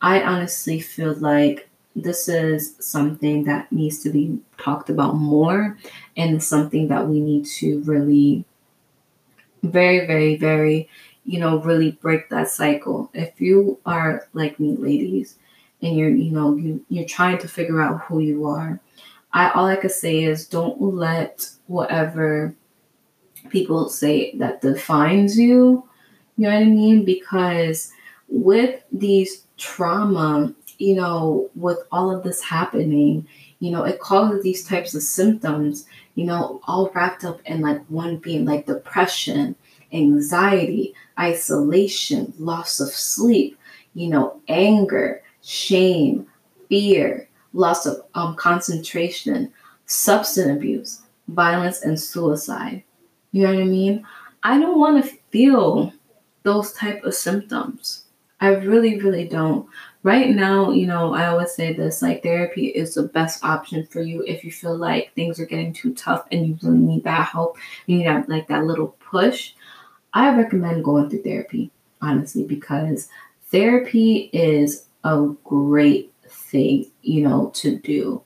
I 0.00 0.22
honestly 0.22 0.80
feel 0.80 1.14
like 1.14 1.68
this 1.94 2.28
is 2.28 2.76
something 2.78 3.44
that 3.44 3.72
needs 3.72 4.00
to 4.02 4.10
be 4.10 4.38
talked 4.58 4.90
about 4.90 5.16
more 5.16 5.78
and 6.16 6.42
something 6.42 6.88
that 6.88 7.08
we 7.08 7.20
need 7.20 7.46
to 7.46 7.80
really 7.82 8.44
very 9.62 10.06
very 10.06 10.36
very 10.36 10.88
you 11.24 11.40
know 11.40 11.58
really 11.60 11.92
break 11.92 12.28
that 12.28 12.48
cycle. 12.48 13.10
If 13.14 13.40
you 13.40 13.78
are 13.86 14.28
like 14.34 14.60
me 14.60 14.76
ladies 14.76 15.36
and 15.82 15.96
you're 15.96 16.10
you 16.10 16.30
know 16.30 16.56
you, 16.56 16.84
you're 16.88 17.06
trying 17.06 17.38
to 17.38 17.48
figure 17.48 17.80
out 17.80 18.02
who 18.02 18.20
you 18.20 18.46
are 18.46 18.80
i 19.32 19.50
all 19.50 19.66
i 19.66 19.76
could 19.76 19.90
say 19.90 20.24
is 20.24 20.46
don't 20.46 20.80
let 20.80 21.48
whatever 21.66 22.54
people 23.50 23.88
say 23.88 24.34
that 24.36 24.60
defines 24.60 25.38
you 25.38 25.86
you 26.36 26.46
know 26.46 26.54
what 26.54 26.62
i 26.62 26.64
mean? 26.64 27.04
Because 27.04 27.92
with 28.28 28.82
these 28.92 29.46
trauma, 29.56 30.54
you 30.78 30.94
know, 30.94 31.50
with 31.54 31.78
all 31.92 32.14
of 32.14 32.22
this 32.22 32.42
happening, 32.42 33.26
you 33.60 33.70
know, 33.70 33.84
it 33.84 34.00
causes 34.00 34.42
these 34.42 34.64
types 34.66 34.94
of 34.94 35.02
symptoms, 35.02 35.86
you 36.14 36.24
know, 36.24 36.60
all 36.66 36.90
wrapped 36.94 37.24
up 37.24 37.40
in 37.46 37.60
like 37.60 37.84
one 37.86 38.16
being 38.18 38.44
like 38.44 38.66
depression, 38.66 39.56
anxiety, 39.92 40.94
isolation, 41.18 42.32
loss 42.38 42.80
of 42.80 42.88
sleep, 42.88 43.58
you 43.94 44.08
know, 44.08 44.40
anger, 44.48 45.22
shame, 45.42 46.26
fear, 46.68 47.28
loss 47.52 47.86
of 47.86 48.02
um, 48.14 48.34
concentration, 48.36 49.52
substance 49.86 50.50
abuse, 50.50 51.02
violence, 51.28 51.82
and 51.82 51.98
suicide. 51.98 52.82
You 53.32 53.42
know 53.42 53.54
what 53.54 53.62
I 53.62 53.64
mean? 53.64 54.06
I 54.42 54.58
don't 54.58 54.78
want 54.78 55.02
to 55.02 55.16
feel 55.30 55.92
those 56.42 56.72
type 56.72 57.02
of 57.04 57.14
symptoms. 57.14 58.05
I 58.40 58.48
really, 58.48 59.00
really 59.00 59.26
don't. 59.26 59.66
Right 60.02 60.30
now, 60.30 60.70
you 60.70 60.86
know, 60.86 61.14
I 61.14 61.26
always 61.26 61.52
say 61.52 61.72
this 61.72 62.02
like 62.02 62.22
therapy 62.22 62.66
is 62.66 62.94
the 62.94 63.04
best 63.04 63.42
option 63.42 63.86
for 63.86 64.00
you 64.00 64.22
if 64.26 64.44
you 64.44 64.52
feel 64.52 64.76
like 64.76 65.12
things 65.14 65.40
are 65.40 65.46
getting 65.46 65.72
too 65.72 65.94
tough 65.94 66.26
and 66.30 66.46
you 66.46 66.58
really 66.62 66.78
need 66.78 67.04
that 67.04 67.28
help. 67.28 67.56
You 67.86 67.98
need 67.98 68.06
that 68.06 68.28
like 68.28 68.46
that 68.48 68.64
little 68.64 68.88
push. 69.00 69.54
I 70.12 70.36
recommend 70.36 70.84
going 70.84 71.10
through 71.10 71.22
therapy, 71.22 71.70
honestly, 72.00 72.44
because 72.44 73.08
therapy 73.50 74.30
is 74.32 74.86
a 75.02 75.28
great 75.44 76.12
thing, 76.28 76.90
you 77.02 77.22
know, 77.22 77.50
to 77.54 77.76
do. 77.76 78.22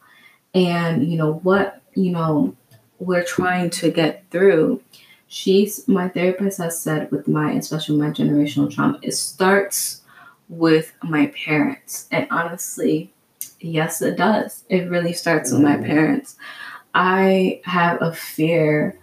And 0.55 1.11
you 1.11 1.17
know 1.17 1.35
what, 1.35 1.81
you 1.95 2.11
know, 2.11 2.57
we're 2.99 3.25
trying 3.25 3.71
to 3.71 3.91
get 3.91 4.25
through 4.31 4.83
she's 5.31 5.87
my 5.87 6.09
therapist 6.09 6.59
has 6.59 6.83
said 6.83 7.09
with 7.13 7.29
my 7.29 7.53
especially 7.53 7.97
my 7.97 8.11
generational 8.11 8.69
trauma 8.69 8.99
it 9.01 9.13
starts 9.13 10.03
with 10.49 10.93
my 11.05 11.27
parents. 11.29 12.09
And 12.11 12.27
honestly 12.31 13.13
yes 13.61 14.03
it 14.03 14.17
does. 14.17 14.65
It 14.69 14.91
really 14.91 15.13
starts 15.13 15.53
with 15.53 15.63
my 15.63 15.77
mm. 15.77 15.87
parents. 15.87 16.37
I 16.95 17.61
have 17.65 18.03
a 18.03 18.13
fear 18.13 18.99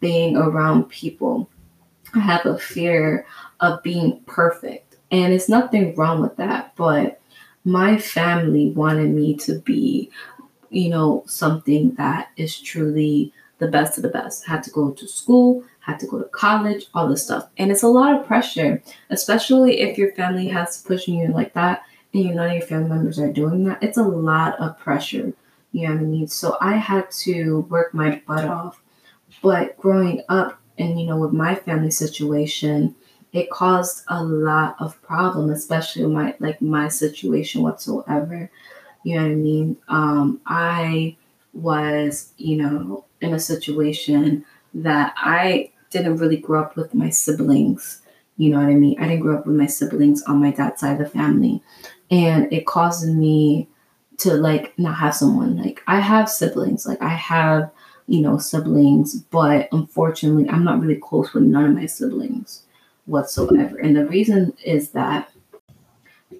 being 0.00 0.36
around 0.36 0.88
people. 0.88 1.48
I 2.12 2.18
have 2.18 2.44
a 2.44 2.58
fear 2.58 3.24
of 3.60 3.80
being 3.84 4.20
perfect. 4.26 4.96
And 5.12 5.32
it's 5.32 5.48
nothing 5.48 5.94
wrong 5.94 6.20
with 6.20 6.36
that 6.36 6.74
but 6.74 7.20
my 7.64 7.98
family 7.98 8.72
wanted 8.72 9.10
me 9.10 9.36
to 9.36 9.60
be 9.60 10.10
you 10.70 10.90
know 10.90 11.22
something 11.26 11.94
that 11.94 12.30
is 12.36 12.58
truly 12.60 13.32
the 13.58 13.68
best 13.68 13.98
of 13.98 14.02
the 14.02 14.08
best. 14.08 14.46
Had 14.46 14.62
to 14.64 14.70
go 14.70 14.90
to 14.90 15.08
school, 15.08 15.64
had 15.80 15.98
to 16.00 16.06
go 16.06 16.18
to 16.18 16.28
college, 16.28 16.86
all 16.94 17.08
this 17.08 17.24
stuff. 17.24 17.48
And 17.58 17.70
it's 17.70 17.82
a 17.82 17.88
lot 17.88 18.18
of 18.18 18.26
pressure, 18.26 18.82
especially 19.10 19.80
if 19.80 19.98
your 19.98 20.12
family 20.12 20.48
has 20.48 20.82
pushing 20.82 21.14
you 21.14 21.28
like 21.28 21.54
that 21.54 21.82
and 22.14 22.24
you 22.24 22.34
know 22.34 22.46
your 22.46 22.62
family 22.62 22.88
members 22.88 23.18
are 23.18 23.32
doing 23.32 23.64
that. 23.64 23.82
It's 23.82 23.98
a 23.98 24.02
lot 24.02 24.58
of 24.60 24.78
pressure. 24.78 25.32
You 25.72 25.88
know 25.88 25.94
what 25.94 26.00
I 26.00 26.04
mean? 26.04 26.28
So 26.28 26.56
I 26.60 26.76
had 26.76 27.10
to 27.22 27.60
work 27.68 27.92
my 27.92 28.22
butt 28.26 28.46
off. 28.46 28.80
But 29.42 29.76
growing 29.76 30.22
up 30.28 30.58
and 30.78 30.98
you 30.98 31.06
know, 31.06 31.18
with 31.18 31.32
my 31.32 31.54
family 31.54 31.90
situation, 31.90 32.94
it 33.32 33.50
caused 33.50 34.04
a 34.08 34.22
lot 34.22 34.76
of 34.80 35.00
problem, 35.02 35.50
especially 35.50 36.06
my 36.06 36.34
like 36.38 36.62
my 36.62 36.88
situation 36.88 37.62
whatsoever. 37.62 38.50
You 39.04 39.16
know 39.16 39.22
what 39.22 39.32
I 39.32 39.34
mean? 39.34 39.76
Um, 39.88 40.40
I 40.46 41.16
was, 41.52 42.32
you 42.36 42.56
know, 42.56 43.04
in 43.20 43.34
a 43.34 43.40
situation 43.40 44.44
that 44.74 45.14
I 45.16 45.70
didn't 45.90 46.18
really 46.18 46.36
grow 46.36 46.62
up 46.62 46.76
with 46.76 46.94
my 46.94 47.10
siblings. 47.10 48.02
You 48.36 48.50
know 48.50 48.58
what 48.58 48.68
I 48.68 48.74
mean? 48.74 48.98
I 49.00 49.08
didn't 49.08 49.20
grow 49.20 49.38
up 49.38 49.46
with 49.46 49.56
my 49.56 49.66
siblings 49.66 50.22
on 50.24 50.40
my 50.40 50.50
dad's 50.50 50.80
side 50.80 50.92
of 50.92 50.98
the 50.98 51.08
family. 51.08 51.62
And 52.10 52.52
it 52.52 52.66
caused 52.66 53.08
me 53.08 53.68
to 54.18 54.34
like 54.34 54.78
not 54.78 54.96
have 54.96 55.14
someone. 55.14 55.56
Like 55.56 55.82
I 55.86 56.00
have 56.00 56.28
siblings, 56.28 56.86
like 56.86 57.00
I 57.02 57.08
have, 57.08 57.70
you 58.06 58.20
know, 58.20 58.38
siblings, 58.38 59.16
but 59.16 59.68
unfortunately 59.72 60.48
I'm 60.48 60.64
not 60.64 60.80
really 60.80 60.96
close 60.96 61.32
with 61.32 61.44
none 61.44 61.64
of 61.64 61.74
my 61.74 61.86
siblings 61.86 62.62
whatsoever. 63.06 63.78
And 63.78 63.96
the 63.96 64.06
reason 64.06 64.54
is 64.64 64.90
that 64.90 65.30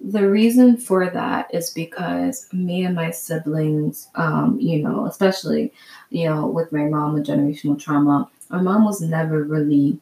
the 0.01 0.29
reason 0.29 0.77
for 0.77 1.09
that 1.09 1.53
is 1.53 1.71
because 1.71 2.47
me 2.53 2.85
and 2.85 2.95
my 2.95 3.11
siblings, 3.11 4.07
um, 4.15 4.57
you 4.59 4.81
know, 4.81 5.05
especially, 5.05 5.73
you 6.09 6.25
know, 6.29 6.47
with 6.47 6.71
my 6.71 6.85
mom 6.85 7.13
with 7.13 7.27
generational 7.27 7.79
trauma, 7.79 8.29
my 8.49 8.61
mom 8.61 8.85
was 8.85 9.01
never 9.01 9.43
really 9.43 9.99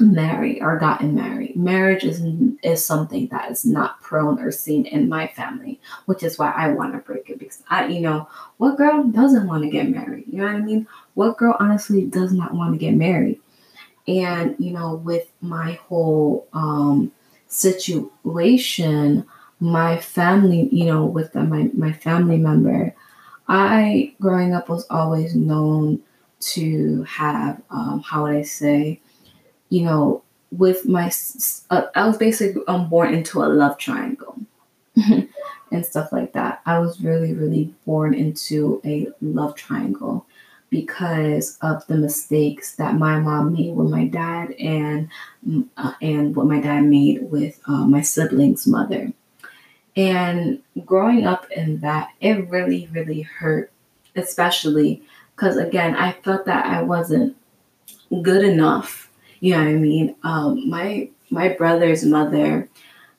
married 0.00 0.60
or 0.60 0.78
gotten 0.78 1.14
married. 1.14 1.56
Marriage 1.56 2.04
is 2.04 2.22
is 2.62 2.84
something 2.84 3.26
that 3.28 3.50
is 3.50 3.64
not 3.64 4.00
prone 4.02 4.38
or 4.38 4.50
seen 4.50 4.86
in 4.86 5.08
my 5.08 5.26
family, 5.28 5.80
which 6.06 6.22
is 6.22 6.38
why 6.38 6.50
I 6.50 6.68
want 6.68 6.92
to 6.92 6.98
break 6.98 7.30
it 7.30 7.38
because 7.38 7.62
I, 7.68 7.86
you 7.86 8.00
know, 8.00 8.28
what 8.58 8.76
girl 8.76 9.04
doesn't 9.04 9.46
want 9.46 9.64
to 9.64 9.70
get 9.70 9.88
married? 9.88 10.24
You 10.28 10.38
know 10.38 10.46
what 10.46 10.56
I 10.56 10.60
mean? 10.60 10.86
What 11.14 11.38
girl 11.38 11.56
honestly 11.58 12.04
does 12.04 12.32
not 12.32 12.54
want 12.54 12.74
to 12.74 12.78
get 12.78 12.94
married? 12.94 13.40
And 14.06 14.54
you 14.58 14.72
know, 14.72 14.96
with 14.96 15.28
my 15.40 15.72
whole 15.88 16.46
um 16.52 17.12
situation, 17.48 19.26
my 19.60 19.98
family, 19.98 20.68
you 20.70 20.84
know, 20.84 21.04
with 21.04 21.32
the, 21.32 21.42
my, 21.42 21.70
my 21.72 21.92
family 21.92 22.36
member, 22.36 22.94
I, 23.48 24.14
growing 24.20 24.54
up, 24.54 24.68
was 24.68 24.86
always 24.90 25.34
known 25.34 26.00
to 26.40 27.02
have, 27.04 27.60
um, 27.70 28.02
how 28.04 28.24
would 28.24 28.36
I 28.36 28.42
say, 28.42 29.00
you 29.70 29.82
know, 29.82 30.22
with 30.50 30.86
my, 30.86 31.10
uh, 31.70 31.82
I 31.94 32.06
was 32.06 32.16
basically 32.16 32.62
um, 32.68 32.88
born 32.88 33.12
into 33.14 33.42
a 33.42 33.46
love 33.46 33.78
triangle 33.78 34.38
and 34.96 35.84
stuff 35.84 36.12
like 36.12 36.32
that. 36.32 36.60
I 36.66 36.78
was 36.78 37.00
really, 37.00 37.34
really 37.34 37.74
born 37.86 38.14
into 38.14 38.80
a 38.84 39.08
love 39.20 39.54
triangle 39.54 40.26
because 40.70 41.58
of 41.62 41.86
the 41.86 41.96
mistakes 41.96 42.76
that 42.76 42.94
my 42.94 43.18
mom 43.18 43.52
made 43.54 43.74
with 43.74 43.88
my 43.88 44.06
dad 44.06 44.52
and 44.52 45.08
uh, 45.76 45.94
and 46.02 46.36
what 46.36 46.46
my 46.46 46.60
dad 46.60 46.84
made 46.84 47.22
with 47.30 47.60
uh, 47.66 47.86
my 47.86 48.02
siblings' 48.02 48.66
mother. 48.66 49.12
And 49.98 50.62
growing 50.86 51.26
up 51.26 51.50
in 51.50 51.80
that, 51.80 52.10
it 52.20 52.48
really, 52.48 52.88
really 52.92 53.22
hurt, 53.22 53.72
especially 54.14 55.02
because 55.34 55.56
again, 55.56 55.96
I 55.96 56.12
felt 56.12 56.46
that 56.46 56.66
I 56.66 56.82
wasn't 56.82 57.36
good 58.22 58.44
enough. 58.44 59.10
You 59.40 59.54
know 59.54 59.64
what 59.64 59.70
I 59.70 59.72
mean? 59.72 60.14
Um, 60.22 60.70
my 60.70 61.10
my 61.30 61.48
brother's 61.48 62.04
mother 62.04 62.68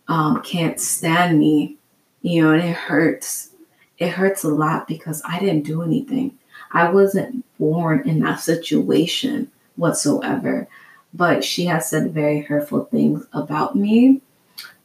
um, 0.07 0.41
can't 0.41 0.79
stand 0.79 1.37
me, 1.37 1.75
you 2.21 2.41
know, 2.43 2.53
and 2.53 2.63
it 2.63 2.75
hurts. 2.75 3.49
It 3.97 4.11
hurts 4.11 4.45
a 4.45 4.49
lot 4.49 4.87
because 4.87 5.21
I 5.25 5.37
didn't 5.37 5.65
do 5.65 5.81
anything. 5.81 6.37
I 6.71 6.89
wasn't 6.91 7.43
born 7.57 8.07
in 8.07 8.21
that 8.21 8.39
situation 8.39 9.51
whatsoever. 9.75 10.69
But 11.13 11.43
she 11.43 11.65
has 11.65 11.89
said 11.89 12.13
very 12.13 12.39
hurtful 12.39 12.85
things 12.85 13.25
about 13.33 13.75
me. 13.75 14.21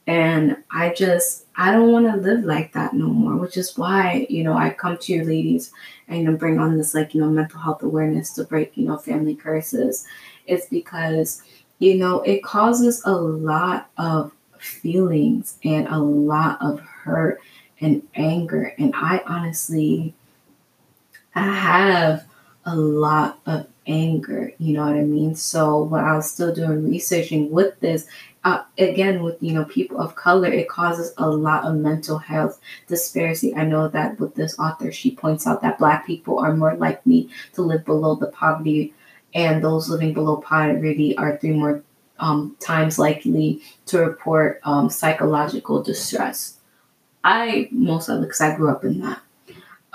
And 0.06 0.58
I 0.70 0.92
just, 0.92 1.46
I 1.56 1.72
don't 1.72 1.90
want 1.90 2.06
to 2.06 2.16
live 2.16 2.44
like 2.44 2.72
that 2.74 2.92
no 2.92 3.06
more, 3.06 3.36
which 3.36 3.56
is 3.56 3.78
why, 3.78 4.26
you 4.28 4.44
know, 4.44 4.54
I 4.54 4.70
come 4.70 4.98
to 4.98 5.12
you 5.12 5.24
ladies 5.24 5.72
and, 6.08 6.18
you 6.18 6.24
know, 6.30 6.36
bring 6.36 6.58
on 6.58 6.76
this, 6.76 6.94
like, 6.94 7.14
you 7.14 7.22
know, 7.22 7.30
mental 7.30 7.60
health 7.60 7.82
awareness 7.82 8.32
to 8.34 8.44
break, 8.44 8.76
you 8.76 8.86
know, 8.86 8.98
family 8.98 9.34
curses. 9.34 10.06
It's 10.46 10.66
because, 10.66 11.42
you 11.78 11.96
know, 11.96 12.20
it 12.20 12.42
causes 12.42 13.02
a 13.06 13.12
lot 13.12 13.90
of 13.96 14.32
feelings 14.58 15.58
and 15.64 15.88
a 15.88 15.98
lot 15.98 16.58
of 16.60 16.80
hurt 16.80 17.40
and 17.80 18.06
anger. 18.14 18.74
And 18.78 18.92
I 18.94 19.22
honestly, 19.26 20.14
I 21.34 21.50
have 21.50 22.26
a 22.66 22.76
lot 22.76 23.40
of 23.46 23.66
anger, 23.86 24.52
you 24.58 24.74
know 24.74 24.86
what 24.86 24.96
I 24.96 25.02
mean? 25.04 25.34
So 25.34 25.82
when 25.82 26.02
I 26.04 26.16
was 26.16 26.30
still 26.30 26.54
doing 26.54 26.88
researching 26.90 27.50
with 27.50 27.78
this, 27.80 28.06
uh, 28.44 28.62
again 28.76 29.22
with 29.22 29.42
you 29.42 29.52
know 29.52 29.64
people 29.64 29.98
of 29.98 30.14
color, 30.16 30.48
it 30.48 30.68
causes 30.68 31.14
a 31.16 31.28
lot 31.28 31.64
of 31.64 31.76
mental 31.76 32.18
health 32.18 32.60
disparity. 32.88 33.54
I 33.54 33.64
know 33.64 33.88
that 33.88 34.20
with 34.20 34.34
this 34.34 34.58
author, 34.58 34.92
she 34.92 35.14
points 35.14 35.46
out 35.46 35.62
that 35.62 35.78
Black 35.78 36.06
people 36.06 36.38
are 36.38 36.54
more 36.54 36.76
likely 36.76 37.30
to 37.54 37.62
live 37.62 37.84
below 37.84 38.16
the 38.16 38.26
poverty, 38.26 38.92
and 39.34 39.64
those 39.64 39.88
living 39.88 40.12
below 40.12 40.36
poverty 40.36 41.16
are 41.16 41.38
three 41.38 41.52
more 41.52 41.82
um, 42.18 42.56
times 42.60 42.98
likely 42.98 43.62
to 43.86 43.98
report 43.98 44.60
um, 44.64 44.90
psychological 44.90 45.82
distress. 45.82 46.58
I 47.24 47.68
most 47.70 48.10
of 48.10 48.20
because 48.20 48.42
I 48.42 48.54
grew 48.54 48.70
up 48.70 48.84
in 48.84 49.00
that. 49.00 49.23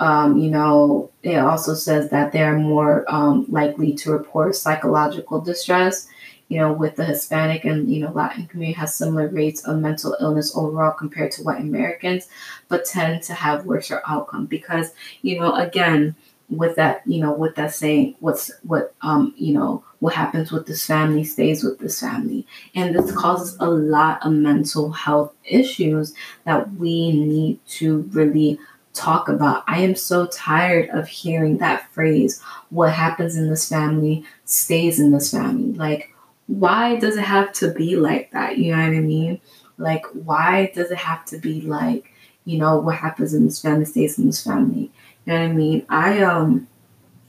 Um, 0.00 0.38
you 0.38 0.50
know, 0.50 1.10
it 1.22 1.36
also 1.36 1.74
says 1.74 2.10
that 2.10 2.32
they're 2.32 2.58
more 2.58 3.04
um, 3.08 3.46
likely 3.48 3.92
to 3.94 4.10
report 4.10 4.56
psychological 4.56 5.40
distress. 5.40 6.08
You 6.48 6.58
know, 6.58 6.72
with 6.72 6.96
the 6.96 7.04
Hispanic 7.04 7.64
and 7.64 7.88
you 7.88 8.00
know 8.00 8.10
Latin 8.10 8.46
community 8.48 8.76
has 8.76 8.92
similar 8.92 9.28
rates 9.28 9.62
of 9.68 9.78
mental 9.78 10.16
illness 10.20 10.56
overall 10.56 10.90
compared 10.90 11.30
to 11.32 11.44
white 11.44 11.60
Americans, 11.60 12.28
but 12.66 12.84
tend 12.84 13.22
to 13.24 13.34
have 13.34 13.66
worse 13.66 13.92
outcome 13.92 14.46
because 14.46 14.92
you 15.22 15.38
know 15.38 15.54
again 15.54 16.16
with 16.50 16.74
that 16.76 17.02
you 17.06 17.20
know 17.20 17.32
with 17.32 17.54
that 17.54 17.72
saying 17.72 18.14
what's 18.20 18.50
what 18.64 18.94
um 19.02 19.32
you 19.36 19.54
know 19.54 19.82
what 20.00 20.14
happens 20.14 20.50
with 20.50 20.66
this 20.66 20.84
family 20.84 21.22
stays 21.22 21.62
with 21.62 21.78
this 21.78 22.00
family 22.00 22.44
and 22.74 22.94
this 22.94 23.12
causes 23.12 23.56
a 23.60 23.70
lot 23.70 24.24
of 24.26 24.32
mental 24.32 24.90
health 24.90 25.32
issues 25.44 26.12
that 26.44 26.72
we 26.74 27.12
need 27.12 27.64
to 27.66 27.98
really 28.10 28.58
talk 28.92 29.28
about. 29.28 29.64
I 29.66 29.80
am 29.80 29.94
so 29.94 30.26
tired 30.26 30.90
of 30.90 31.08
hearing 31.08 31.58
that 31.58 31.92
phrase, 31.92 32.42
what 32.70 32.92
happens 32.92 33.36
in 33.36 33.48
this 33.48 33.68
family 33.68 34.24
stays 34.44 34.98
in 34.98 35.10
this 35.12 35.30
family. 35.30 35.72
Like, 35.72 36.12
why 36.46 36.96
does 36.96 37.16
it 37.16 37.24
have 37.24 37.52
to 37.54 37.72
be 37.72 37.96
like 37.96 38.32
that? 38.32 38.58
You 38.58 38.72
know 38.72 38.82
what 38.82 38.96
I 38.96 39.00
mean? 39.00 39.40
Like, 39.78 40.04
why 40.12 40.72
does 40.74 40.90
it 40.90 40.98
have 40.98 41.24
to 41.26 41.38
be 41.38 41.60
like, 41.60 42.12
you 42.44 42.58
know, 42.58 42.78
what 42.78 42.96
happens 42.96 43.34
in 43.34 43.44
this 43.44 43.60
family 43.60 43.84
stays 43.84 44.18
in 44.18 44.26
this 44.26 44.42
family? 44.42 44.90
You 45.24 45.32
know 45.32 45.40
what 45.40 45.50
I 45.50 45.52
mean? 45.52 45.86
I 45.88 46.22
um 46.22 46.66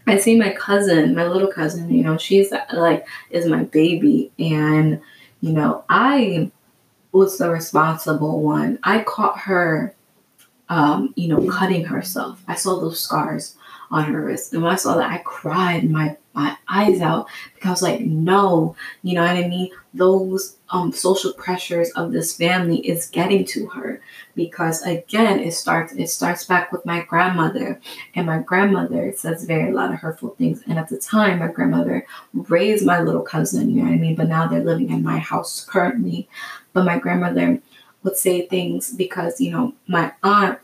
I 0.08 0.18
see 0.18 0.38
my 0.38 0.52
cousin, 0.52 1.14
my 1.14 1.28
little 1.28 1.52
cousin, 1.52 1.94
you 1.94 2.04
know, 2.04 2.18
she's 2.18 2.52
like 2.74 3.08
is 3.30 3.46
my 3.46 3.64
baby 3.66 4.32
and 4.40 5.00
you 5.42 5.54
know, 5.54 5.84
I 5.90 6.52
was 7.12 7.38
the 7.38 7.50
responsible 7.50 8.42
one. 8.42 8.80
I 8.84 9.04
caught 9.04 9.40
her 9.40 9.96
um, 10.72 11.14
you 11.18 11.28
know, 11.28 11.46
cutting 11.50 11.84
herself. 11.84 12.42
I 12.48 12.56
saw 12.56 12.80
those 12.80 13.02
scars 13.02 13.58
on 13.92 14.06
her 14.06 14.24
wrist. 14.24 14.54
And 14.54 14.64
when 14.64 14.72
I 14.72 14.78
saw 14.78 14.96
that, 14.96 15.12
I 15.12 15.18
cried 15.18 15.92
my, 15.92 16.16
my 16.34 16.58
eyes 16.70 17.02
out 17.02 17.28
because 17.54 17.68
I 17.68 17.72
was 17.72 17.82
like, 17.82 18.00
no, 18.00 18.78
you 19.04 19.14
know 19.14 19.22
what 19.22 19.36
I 19.36 19.50
mean? 19.50 19.70
Those 19.94 20.56
um, 20.70 20.94
social 20.94 21.34
pressures 21.34 21.92
of 21.92 22.14
this 22.14 22.38
family 22.38 22.78
is 22.88 23.10
getting 23.10 23.44
to 23.48 23.68
her 23.68 24.02
because 24.34 24.82
again, 24.84 25.42
it 25.42 25.52
starts 25.52 25.92
it 25.92 26.08
starts 26.08 26.46
back 26.46 26.72
with 26.72 26.86
my 26.86 27.02
grandmother, 27.02 27.82
and 28.16 28.26
my 28.26 28.40
grandmother 28.40 29.12
says 29.12 29.44
very 29.44 29.72
a 29.72 29.76
lot 29.76 29.92
of 29.92 30.00
hurtful 30.00 30.30
things. 30.38 30.64
And 30.66 30.80
at 30.80 30.88
the 30.88 30.98
time, 30.98 31.40
my 31.40 31.50
grandmother 31.50 32.08
raised 32.34 32.86
my 32.86 33.02
little 33.02 33.24
cousin, 33.24 33.70
you 33.70 33.84
know 33.84 33.90
what 33.90 33.96
I 33.96 33.98
mean? 33.98 34.16
But 34.16 34.30
now 34.30 34.48
they're 34.48 34.64
living 34.64 34.90
in 34.90 35.04
my 35.04 35.20
house 35.20 35.66
currently. 35.66 36.30
But 36.72 36.86
my 36.86 36.98
grandmother 36.98 37.62
would 38.04 38.18
say 38.18 38.48
things 38.48 38.94
because 38.94 39.40
you 39.40 39.52
know 39.52 39.74
my 39.88 40.12
aunt 40.24 40.60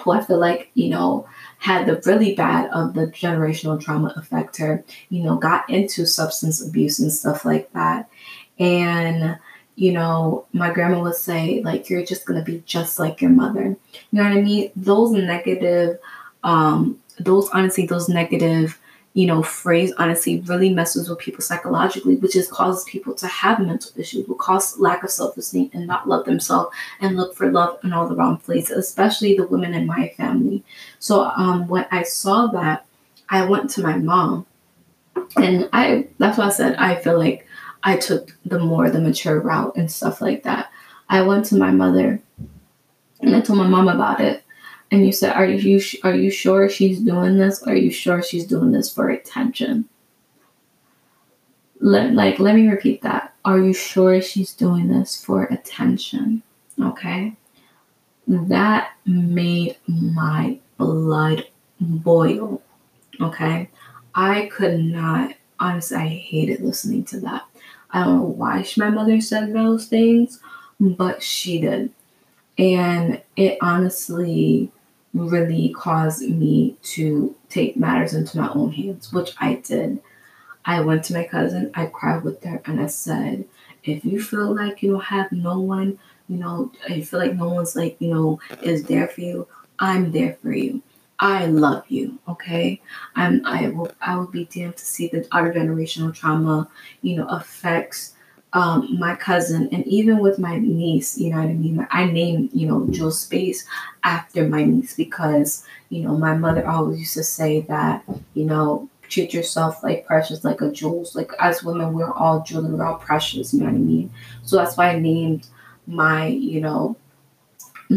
who 0.00 0.10
I 0.12 0.22
feel 0.22 0.38
like, 0.38 0.70
you 0.74 0.88
know, 0.88 1.28
had 1.58 1.86
the 1.86 2.00
really 2.06 2.34
bad 2.34 2.70
of 2.70 2.94
the 2.94 3.06
generational 3.08 3.80
trauma 3.80 4.12
affect 4.16 4.56
her, 4.58 4.84
you 5.10 5.22
know, 5.22 5.36
got 5.36 5.68
into 5.68 6.06
substance 6.06 6.66
abuse 6.66 6.98
and 6.98 7.12
stuff 7.12 7.44
like 7.44 7.72
that. 7.72 8.08
And, 8.58 9.38
you 9.76 9.92
know, 9.92 10.46
my 10.52 10.72
grandma 10.72 11.00
would 11.02 11.14
say, 11.14 11.62
like, 11.62 11.88
you're 11.88 12.04
just 12.04 12.26
going 12.26 12.38
to 12.38 12.44
be 12.44 12.62
just 12.66 12.98
like 12.98 13.20
your 13.20 13.30
mother. 13.30 13.64
You 13.64 13.78
know 14.12 14.24
what 14.24 14.32
I 14.32 14.40
mean? 14.40 14.70
Those 14.76 15.12
negative, 15.12 15.98
um, 16.42 16.98
those 17.18 17.48
honestly, 17.50 17.86
those 17.86 18.08
negative 18.08 18.78
you 19.14 19.26
know, 19.26 19.42
phrase 19.42 19.92
honestly 19.98 20.40
really 20.46 20.72
messes 20.72 21.08
with 21.08 21.18
people 21.18 21.42
psychologically, 21.42 22.16
which 22.16 22.34
is 22.34 22.50
causes 22.50 22.84
people 22.84 23.12
to 23.14 23.26
have 23.26 23.60
mental 23.60 23.90
issues, 23.96 24.26
will 24.26 24.36
cause 24.36 24.78
lack 24.78 25.02
of 25.04 25.10
self-esteem 25.10 25.70
and 25.74 25.86
not 25.86 26.08
love 26.08 26.24
themselves 26.24 26.74
and 27.00 27.16
look 27.16 27.34
for 27.34 27.50
love 27.50 27.78
in 27.84 27.92
all 27.92 28.08
the 28.08 28.14
wrong 28.14 28.38
places, 28.38 28.76
especially 28.76 29.36
the 29.36 29.46
women 29.46 29.74
in 29.74 29.86
my 29.86 30.08
family. 30.16 30.64
So 30.98 31.24
um 31.36 31.68
when 31.68 31.86
I 31.90 32.04
saw 32.04 32.46
that, 32.48 32.86
I 33.28 33.44
went 33.44 33.68
to 33.70 33.82
my 33.82 33.98
mom 33.98 34.46
and 35.36 35.68
I 35.72 36.08
that's 36.18 36.38
why 36.38 36.46
I 36.46 36.50
said 36.50 36.76
I 36.76 36.96
feel 36.96 37.18
like 37.18 37.46
I 37.82 37.96
took 37.96 38.34
the 38.46 38.58
more 38.58 38.88
the 38.88 39.00
mature 39.00 39.40
route 39.40 39.76
and 39.76 39.90
stuff 39.90 40.20
like 40.22 40.44
that. 40.44 40.70
I 41.08 41.20
went 41.22 41.44
to 41.46 41.56
my 41.56 41.70
mother 41.70 42.22
and 43.20 43.36
I 43.36 43.40
told 43.42 43.58
my 43.58 43.66
mom 43.68 43.88
about 43.88 44.20
it 44.20 44.41
and 44.92 45.06
you 45.06 45.10
said, 45.10 45.32
"Are 45.34 45.46
you 45.46 45.80
are 46.04 46.14
you 46.14 46.30
sure 46.30 46.68
she's 46.68 47.00
doing 47.00 47.38
this? 47.38 47.62
Are 47.62 47.74
you 47.74 47.90
sure 47.90 48.22
she's 48.22 48.46
doing 48.46 48.72
this 48.72 48.92
for 48.92 49.08
attention?" 49.08 49.88
Let 51.80 52.12
like 52.12 52.38
let 52.38 52.54
me 52.54 52.68
repeat 52.68 53.00
that. 53.00 53.34
Are 53.44 53.58
you 53.58 53.72
sure 53.72 54.20
she's 54.20 54.52
doing 54.52 54.88
this 54.88 55.24
for 55.24 55.44
attention? 55.44 56.42
Okay. 56.78 57.34
That 58.28 58.92
made 59.06 59.78
my 59.88 60.58
blood 60.76 61.46
boil. 61.80 62.60
Okay. 63.20 63.70
I 64.14 64.50
could 64.52 64.78
not 64.78 65.34
honestly 65.58 65.96
I 65.96 66.08
hated 66.08 66.60
listening 66.60 67.04
to 67.06 67.20
that. 67.20 67.44
I 67.92 68.04
don't 68.04 68.16
know 68.16 68.24
why 68.24 68.66
my 68.76 68.90
mother 68.90 69.22
said 69.22 69.54
those 69.54 69.86
things, 69.86 70.38
but 70.78 71.22
she 71.22 71.62
did. 71.62 71.90
And 72.58 73.22
it 73.36 73.56
honestly 73.62 74.70
really 75.14 75.74
caused 75.76 76.22
me 76.28 76.76
to 76.82 77.34
take 77.48 77.76
matters 77.76 78.14
into 78.14 78.38
my 78.38 78.50
own 78.52 78.72
hands, 78.72 79.12
which 79.12 79.34
I 79.38 79.54
did. 79.56 80.00
I 80.64 80.80
went 80.80 81.04
to 81.04 81.14
my 81.14 81.24
cousin, 81.24 81.70
I 81.74 81.86
cried 81.86 82.22
with 82.22 82.42
her, 82.44 82.62
and 82.64 82.80
I 82.80 82.86
said, 82.86 83.44
if 83.84 84.04
you 84.04 84.22
feel 84.22 84.54
like 84.54 84.82
you 84.82 84.92
don't 84.92 85.04
have 85.04 85.32
no 85.32 85.58
one, 85.58 85.98
you 86.28 86.36
know, 86.36 86.70
you 86.88 87.04
feel 87.04 87.18
like 87.18 87.34
no 87.34 87.48
one's 87.48 87.74
like, 87.74 87.96
you 87.98 88.14
know, 88.14 88.40
is 88.62 88.84
there 88.84 89.08
for 89.08 89.20
you, 89.20 89.48
I'm 89.78 90.12
there 90.12 90.34
for 90.40 90.52
you. 90.52 90.82
I 91.18 91.46
love 91.46 91.84
you, 91.88 92.18
okay? 92.28 92.80
I'm 93.14 93.46
I 93.46 93.68
will 93.68 93.92
I 94.00 94.16
will 94.16 94.26
be 94.26 94.44
damned 94.46 94.76
to 94.76 94.84
see 94.84 95.08
the 95.08 95.20
intergenerational 95.20 96.12
trauma, 96.14 96.68
you 97.00 97.16
know, 97.16 97.26
affects 97.28 98.14
um, 98.54 98.98
my 98.98 99.16
cousin, 99.16 99.68
and 99.72 99.86
even 99.86 100.18
with 100.18 100.38
my 100.38 100.58
niece, 100.58 101.18
you 101.18 101.30
know 101.30 101.38
what 101.38 101.48
I 101.48 101.54
mean? 101.54 101.86
I 101.90 102.04
named, 102.04 102.50
you 102.52 102.66
know, 102.66 102.86
Jewel 102.90 103.10
Space 103.10 103.66
after 104.04 104.46
my 104.46 104.64
niece 104.64 104.94
because, 104.94 105.64
you 105.88 106.02
know, 106.02 106.16
my 106.16 106.34
mother 106.34 106.66
always 106.68 107.00
used 107.00 107.14
to 107.14 107.24
say 107.24 107.62
that, 107.62 108.04
you 108.34 108.44
know, 108.44 108.88
treat 109.08 109.32
yourself 109.32 109.82
like 109.82 110.06
precious, 110.06 110.44
like 110.44 110.60
a 110.60 110.70
jewels. 110.70 111.14
Like 111.16 111.32
as 111.38 111.62
women, 111.62 111.94
we're 111.94 112.12
all 112.12 112.42
jewels, 112.42 112.66
we're 112.66 112.84
all 112.84 112.96
precious, 112.96 113.54
you 113.54 113.60
know 113.60 113.66
what 113.66 113.74
I 113.74 113.78
mean? 113.78 114.10
So 114.42 114.56
that's 114.56 114.76
why 114.76 114.90
I 114.90 114.98
named 114.98 115.48
my, 115.86 116.26
you 116.26 116.60
know, 116.60 116.96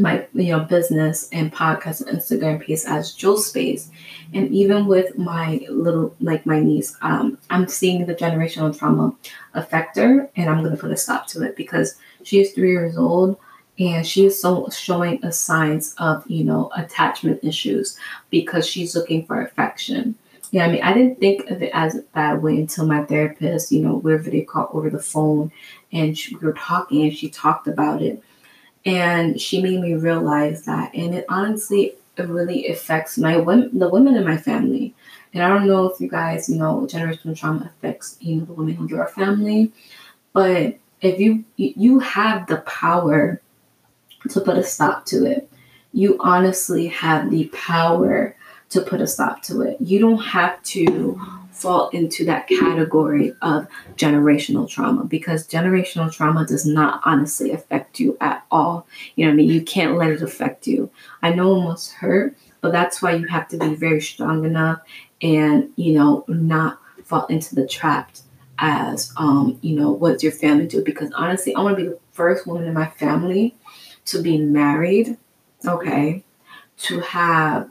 my 0.02 0.28
you 0.34 0.52
know 0.52 0.62
business 0.62 1.30
and 1.32 1.54
podcast 1.54 2.06
and 2.06 2.18
Instagram 2.18 2.62
page 2.62 2.82
as 2.88 3.14
Jewel 3.14 3.38
Space. 3.38 3.90
And 4.34 4.52
even 4.52 4.88
with 4.88 5.18
my 5.18 5.66
little 5.70 6.16
like 6.20 6.46
my 6.46 6.60
niece, 6.60 6.96
um, 7.02 7.38
I'm 7.50 7.68
seeing 7.68 8.06
the 8.06 8.16
generational 8.16 8.78
trauma 8.78 9.16
affect 9.54 9.98
her 9.98 10.30
and 10.36 10.50
I'm 10.50 10.64
gonna 10.64 10.78
put 10.78 10.92
a 10.92 10.98
stop 10.98 11.28
to 11.28 11.44
it 11.44 11.56
because 11.56 11.96
she 12.24 12.42
is 12.42 12.52
three 12.52 12.72
years 12.72 12.98
old 12.98 13.38
and 13.78 14.06
she 14.08 14.26
is 14.26 14.40
so 14.40 14.70
showing 14.70 15.24
a 15.24 15.32
signs 15.32 15.96
of 15.98 16.24
you 16.30 16.44
know 16.44 16.72
attachment 16.76 17.44
issues 17.44 17.98
because 18.30 18.68
she's 18.68 18.96
looking 18.96 19.26
for 19.26 19.42
affection. 19.42 20.16
Yeah, 20.52 20.66
I 20.66 20.72
mean, 20.72 20.84
I 20.84 20.94
didn't 20.94 21.20
think 21.20 21.50
of 21.50 21.62
it 21.62 21.72
as 21.74 22.02
that 22.14 22.42
way 22.42 22.58
until 22.58 22.86
my 22.86 23.04
therapist, 23.04 23.72
you 23.72 23.82
know, 23.82 23.96
we 23.96 24.14
are 24.14 24.18
video 24.18 24.46
call 24.46 24.70
over 24.72 24.90
the 24.90 25.02
phone 25.02 25.52
and 25.92 26.18
she, 26.18 26.36
we 26.36 26.46
were 26.48 26.54
talking 26.54 27.02
and 27.02 27.14
she 27.14 27.30
talked 27.30 27.68
about 27.68 28.02
it 28.02 28.24
and 28.86 29.40
she 29.40 29.62
made 29.62 29.80
me 29.82 29.94
realize 29.96 30.66
that 30.66 30.94
and 30.94 31.16
it 31.16 31.26
honestly 31.30 31.94
it 32.18 32.28
really 32.28 32.68
affects 32.68 33.18
my 33.18 33.38
women 33.38 33.78
the 33.78 33.90
women 33.90 34.16
in 34.16 34.24
my 34.24 34.38
family. 34.38 34.94
And 35.34 35.44
i 35.44 35.50
don't 35.50 35.68
know 35.68 35.90
if 35.90 36.00
you 36.00 36.08
guys 36.08 36.48
know 36.48 36.88
generational 36.90 37.38
trauma 37.38 37.66
affects 37.66 38.18
you 38.22 38.38
know 38.38 38.46
the 38.46 38.54
women 38.54 38.78
in 38.78 38.88
your 38.88 39.08
family 39.08 39.72
but 40.34 40.78
if 41.02 41.20
you 41.20 41.44
you 41.58 42.00
have 42.00 42.48
the 42.48 42.58
power 42.58 43.42
to 44.30 44.42
put 44.42 44.58
a 44.58 44.64
stop 44.64 45.06
to 45.08 45.26
it. 45.26 45.50
You 45.94 46.18
honestly 46.20 46.88
have 46.88 47.32
the 47.32 47.46
power 47.48 48.36
to 48.70 48.82
put 48.82 49.02
a 49.02 49.08
stop 49.08 49.42
to 49.44 49.62
it. 49.62 49.78
You 49.80 50.00
don't 50.00 50.18
have 50.18 50.62
to 50.64 51.20
fall 51.56 51.88
into 51.90 52.26
that 52.26 52.48
category 52.48 53.34
of 53.42 53.66
generational 53.96 54.70
trauma 54.70 55.06
because 55.06 55.48
generational 55.48 56.12
trauma 56.12 56.46
does 56.46 56.66
not 56.66 57.02
honestly 57.06 57.52
affect 57.52 58.00
you 58.00 58.18
at 58.20 58.46
all. 58.52 58.86
You 59.16 59.26
know 59.26 59.32
what 59.32 59.34
I 59.34 59.38
mean? 59.38 59.50
You 59.50 59.62
can't 59.62 59.98
let 59.98 60.12
it 60.12 60.22
affect 60.22 60.68
you. 60.68 60.92
I 61.24 61.34
know 61.34 61.56
it 61.56 61.64
must 61.64 61.94
hurt, 61.94 62.36
but 62.60 62.74
that's 62.74 63.02
why 63.02 63.14
you 63.16 63.28
have 63.28 63.48
to 63.50 63.58
be 63.58 63.74
very 63.74 64.02
strong 64.02 64.44
enough 64.44 64.82
and, 65.22 65.70
you 65.78 65.94
know, 65.94 66.26
not 66.28 66.80
fall 67.06 67.26
into 67.28 67.56
the 67.56 67.66
trap 67.66 68.12
as, 68.60 69.14
um, 69.16 69.58
you 69.62 69.80
know, 69.80 69.92
what 69.92 70.24
your 70.24 70.34
family 70.34 70.68
do? 70.68 70.84
Because 70.84 71.12
honestly, 71.14 71.56
I 71.56 71.62
want 71.62 71.78
to 71.78 71.84
be 71.84 71.90
the 71.90 72.00
first 72.12 72.46
woman 72.46 72.66
in 72.66 72.74
my 72.74 72.88
family 72.88 73.56
to 74.06 74.22
be 74.22 74.38
married, 74.40 75.18
okay, 75.66 76.24
to 76.78 77.00
have, 77.00 77.70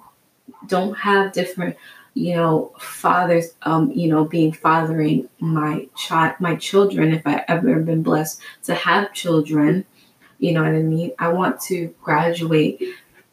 don't 0.66 0.94
have 0.94 1.32
different 1.32 1.76
you 2.14 2.36
know, 2.36 2.72
fathers, 2.78 3.54
um, 3.62 3.90
you 3.90 4.08
know, 4.08 4.24
being 4.24 4.52
fathering 4.52 5.28
my 5.40 5.88
child, 5.96 6.36
my 6.38 6.54
children, 6.56 7.12
if 7.12 7.26
I 7.26 7.44
ever 7.48 7.80
been 7.80 8.02
blessed 8.02 8.40
to 8.64 8.74
have 8.74 9.12
children, 9.12 9.84
you 10.38 10.52
know 10.52 10.62
what 10.62 10.72
I 10.72 10.82
mean? 10.82 11.12
I 11.18 11.28
want 11.28 11.60
to 11.62 11.92
graduate 12.00 12.82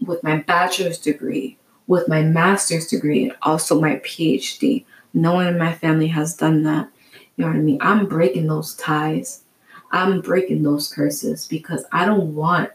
with 0.05 0.23
my 0.23 0.37
bachelor's 0.37 0.97
degree, 0.97 1.57
with 1.85 2.07
my 2.07 2.23
master's 2.23 2.87
degree, 2.87 3.23
and 3.23 3.35
also 3.43 3.79
my 3.79 3.97
PhD. 3.97 4.86
No 5.13 5.34
one 5.34 5.47
in 5.47 5.59
my 5.59 5.73
family 5.73 6.07
has 6.07 6.36
done 6.36 6.63
that. 6.63 6.89
You 7.36 7.45
know 7.45 7.51
what 7.51 7.57
I 7.57 7.61
mean? 7.61 7.77
I'm 7.82 8.07
breaking 8.07 8.47
those 8.47 8.75
ties. 8.75 9.43
I'm 9.91 10.21
breaking 10.21 10.63
those 10.63 10.91
curses 10.91 11.47
because 11.47 11.86
I 11.91 12.05
don't 12.05 12.34
want 12.34 12.71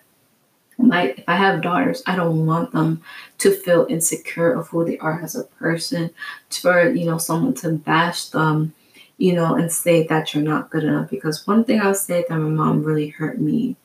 my 0.79 1.15
if 1.17 1.25
I 1.29 1.37
have 1.37 1.63
daughters, 1.63 2.03
I 2.07 2.17
don't 2.17 2.47
want 2.47 2.73
them 2.73 3.03
to 3.39 3.51
feel 3.51 3.87
insecure 3.89 4.53
of 4.53 4.69
who 4.69 4.85
they 4.85 4.99
are 4.99 5.21
as 5.23 5.35
a 5.37 5.45
person, 5.45 6.11
for 6.51 6.91
you 6.91 7.07
know 7.07 7.19
someone 7.19 7.55
to 7.55 7.73
bash 7.73 8.27
them, 8.27 8.75
you 9.19 9.33
know, 9.33 9.55
and 9.55 9.71
say 9.73 10.07
that 10.07 10.35
you're 10.35 10.45
not 10.45 10.71
good 10.71 10.85
enough. 10.85 11.11
Because 11.11 11.47
one 11.47 11.65
thing 11.65 11.81
I'll 11.81 11.95
say 11.95 12.25
that 12.29 12.39
my 12.39 12.49
mom 12.49 12.83
really 12.83 13.09
hurt 13.09 13.41
me 13.41 13.77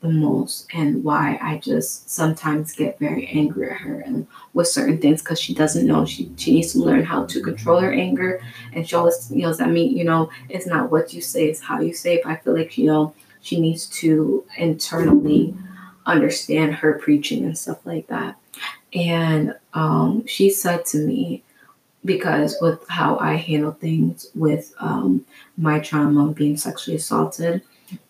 the 0.00 0.08
most, 0.08 0.66
and 0.74 1.04
why 1.04 1.38
I 1.40 1.58
just 1.58 2.10
sometimes 2.10 2.74
get 2.74 2.98
very 2.98 3.28
angry 3.28 3.70
at 3.70 3.76
her 3.76 4.00
and 4.00 4.26
with 4.52 4.66
certain 4.66 4.98
things 4.98 5.22
because 5.22 5.40
she 5.40 5.54
doesn't 5.54 5.86
know 5.86 6.04
she 6.04 6.30
she 6.36 6.52
needs 6.54 6.72
to 6.72 6.80
learn 6.80 7.04
how 7.04 7.24
to 7.26 7.40
control 7.40 7.80
her 7.80 7.92
anger, 7.92 8.42
and 8.72 8.88
she 8.88 8.96
always 8.96 9.30
yells 9.30 9.60
at 9.60 9.70
me. 9.70 9.86
You 9.86 10.04
know, 10.04 10.28
it's 10.48 10.66
not 10.66 10.90
what 10.90 11.14
you 11.14 11.20
say, 11.20 11.48
it's 11.48 11.60
how 11.60 11.80
you 11.80 11.94
say. 11.94 12.16
It. 12.16 12.24
But 12.24 12.32
I 12.32 12.36
feel 12.36 12.56
like 12.56 12.76
you 12.76 12.86
know 12.86 13.14
she 13.42 13.60
needs 13.60 13.86
to 14.00 14.44
internally 14.56 15.54
understand 16.06 16.74
her 16.74 16.98
preaching 16.98 17.44
and 17.44 17.56
stuff 17.56 17.84
like 17.84 18.06
that. 18.08 18.36
And 18.94 19.54
um, 19.74 20.26
she 20.26 20.50
said 20.50 20.84
to 20.86 20.98
me, 20.98 21.42
because 22.04 22.56
with 22.60 22.86
how 22.88 23.16
I 23.18 23.34
handle 23.34 23.72
things 23.72 24.28
with 24.34 24.74
um, 24.78 25.24
my 25.56 25.78
trauma 25.78 26.28
of 26.28 26.34
being 26.34 26.56
sexually 26.56 26.96
assaulted, 26.96 27.62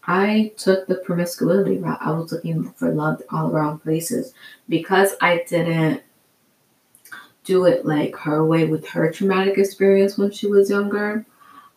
I 0.05 0.53
took 0.57 0.86
the 0.86 0.97
promiscuity 0.97 1.78
route. 1.78 1.99
I 2.01 2.12
was 2.12 2.32
looking 2.32 2.70
for 2.72 2.93
love 2.93 3.22
all 3.30 3.51
around 3.51 3.80
places 3.80 4.32
because 4.68 5.14
I 5.20 5.45
didn't 5.49 6.03
do 7.45 7.64
it 7.66 7.84
like 7.84 8.16
her 8.16 8.45
way 8.47 8.66
with 8.66 8.88
her 8.88 9.11
traumatic 9.11 9.59
experience 9.59 10.16
when 10.16 10.30
she 10.30 10.47
was 10.47 10.70
younger. 10.70 11.26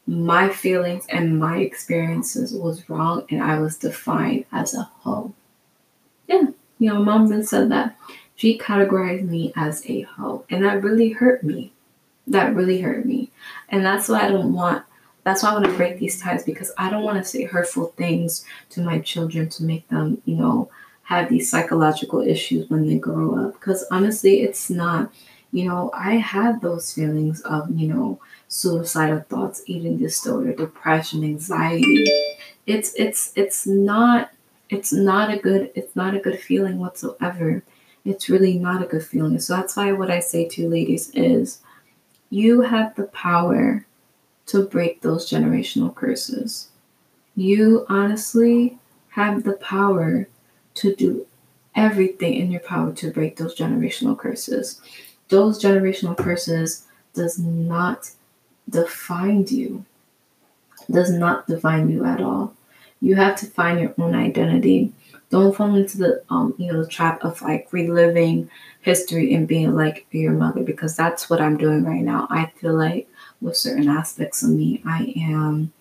My 0.08 0.50
feelings 0.50 1.06
and 1.10 1.40
my 1.40 1.58
experiences 1.58 2.54
was 2.54 2.88
wrong, 2.90 3.26
and 3.32 3.42
I 3.42 3.60
was 3.60 3.78
defined 3.78 4.46
as 4.52 4.76
a 4.76 4.84
hoe. 5.00 5.34
Yeah, 6.28 6.48
you 6.80 6.90
know, 6.94 7.04
mom 7.04 7.28
then 7.28 7.44
said 7.44 7.72
that 7.72 7.96
she 8.36 8.58
categorized 8.58 9.28
me 9.28 9.54
as 9.56 9.86
a 9.90 10.02
hoe, 10.02 10.46
and 10.50 10.64
that 10.64 10.84
really 10.84 11.12
hurt 11.12 11.44
me. 11.44 11.72
That 12.28 12.56
really 12.56 12.82
hurt 12.82 13.06
me, 13.06 13.32
and 13.70 13.86
that's 13.86 14.10
why 14.10 14.26
I 14.26 14.30
don't 14.30 14.54
want 14.54 14.84
that's 15.26 15.42
why 15.42 15.50
I 15.50 15.54
want 15.54 15.66
to 15.66 15.74
break 15.74 15.98
these 15.98 16.22
ties 16.22 16.44
because 16.44 16.72
I 16.78 16.90
don't 16.90 17.04
want 17.04 17.18
to 17.18 17.24
say 17.24 17.44
hurtful 17.44 17.88
things 17.98 18.46
to 18.70 18.82
my 18.82 19.00
children 19.00 19.50
to 19.50 19.64
make 19.64 19.88
them, 19.90 20.22
you 20.24 20.36
know, 20.36 20.70
have 21.04 21.30
these 21.30 21.50
psychological 21.50 22.22
issues 22.22 22.70
when 22.70 22.88
they 22.88 22.98
grow 22.98 23.48
up. 23.48 23.54
Because 23.54 23.86
honestly, 23.90 24.42
it's 24.42 24.70
not, 24.70 25.12
you 25.52 25.68
know, 25.68 25.90
I 25.96 26.18
had 26.18 26.62
those 26.62 26.94
feelings 26.94 27.42
of, 27.42 27.72
you 27.76 27.88
know, 27.88 28.20
suicidal 28.50 29.26
thoughts, 29.28 29.64
eating 29.66 29.98
disorder, 29.98 30.54
depression, 30.54 31.24
anxiety. 31.24 32.06
It's 32.68 32.94
it's 32.94 33.34
it's 33.36 33.66
not 33.66 34.32
it's 34.70 34.92
not 34.92 35.32
a 35.32 35.38
good 35.38 35.72
it's 35.76 35.96
not 35.96 36.16
a 36.16 36.20
good 36.20 36.40
feeling 36.40 36.80
whatsoever. 36.80 37.64
It's 38.04 38.30
really 38.30 38.58
not 38.58 38.84
a 38.84 38.88
good 38.88 39.06
feeling. 39.06 39.40
So 39.40 39.56
that's 39.56 39.76
why 39.76 39.92
what 39.92 40.12
I 40.12 40.20
say 40.20 40.48
to 40.48 40.62
you 40.62 40.70
ladies 40.70 41.12
is 41.14 41.62
you 42.30 42.62
have 42.62 42.96
the 42.96 43.06
power 43.06 43.86
to 44.48 44.66
break 44.66 45.02
those 45.02 45.30
generational 45.30 45.94
curses. 45.94 46.70
You 47.36 47.86
honestly 47.90 48.78
have 49.10 49.44
the 49.44 49.54
power 49.54 50.28
to 50.76 50.96
do 50.96 51.26
everything 51.76 52.36
in 52.36 52.52
your 52.52 52.62
power 52.62 52.92
to 52.94 53.12
break 53.12 53.38
those 53.38 53.56
generational 53.56 54.18
curses. 54.18 54.82
Those 55.30 55.62
generational 55.62 56.18
curses 56.18 56.86
does 57.14 57.40
not 57.40 58.12
define 58.70 59.46
you. 59.48 59.86
Does 60.90 61.12
not 61.12 61.48
define 61.48 61.90
you 61.90 62.06
at 62.06 62.22
all. 62.22 62.54
You 63.06 63.14
have 63.18 63.36
to 63.42 63.46
find 63.46 63.80
your 63.80 63.94
own 64.00 64.16
identity. 64.16 64.92
Don't 65.30 65.56
fall 65.56 65.76
into 65.76 66.00
the 66.00 66.24
um, 66.32 66.56
you 66.58 66.74
know, 66.74 66.84
trap 66.88 67.24
of 67.24 67.40
like 67.44 67.72
reliving 67.72 68.50
history 68.82 69.36
and 69.36 69.48
being 69.48 69.76
like 69.76 70.08
your 70.10 70.32
mother 70.32 70.64
because 70.64 70.96
that's 70.96 71.30
what 71.30 71.40
I'm 71.40 71.56
doing 71.56 71.84
right 71.84 72.02
now. 72.02 72.26
I 72.32 72.52
feel 72.58 72.74
like 72.74 73.08
with 73.42 73.56
certain 73.56 73.90
aspects 73.90 74.42
of 74.42 74.50
me. 74.50 74.82
I 74.88 75.14
am, 75.18 75.72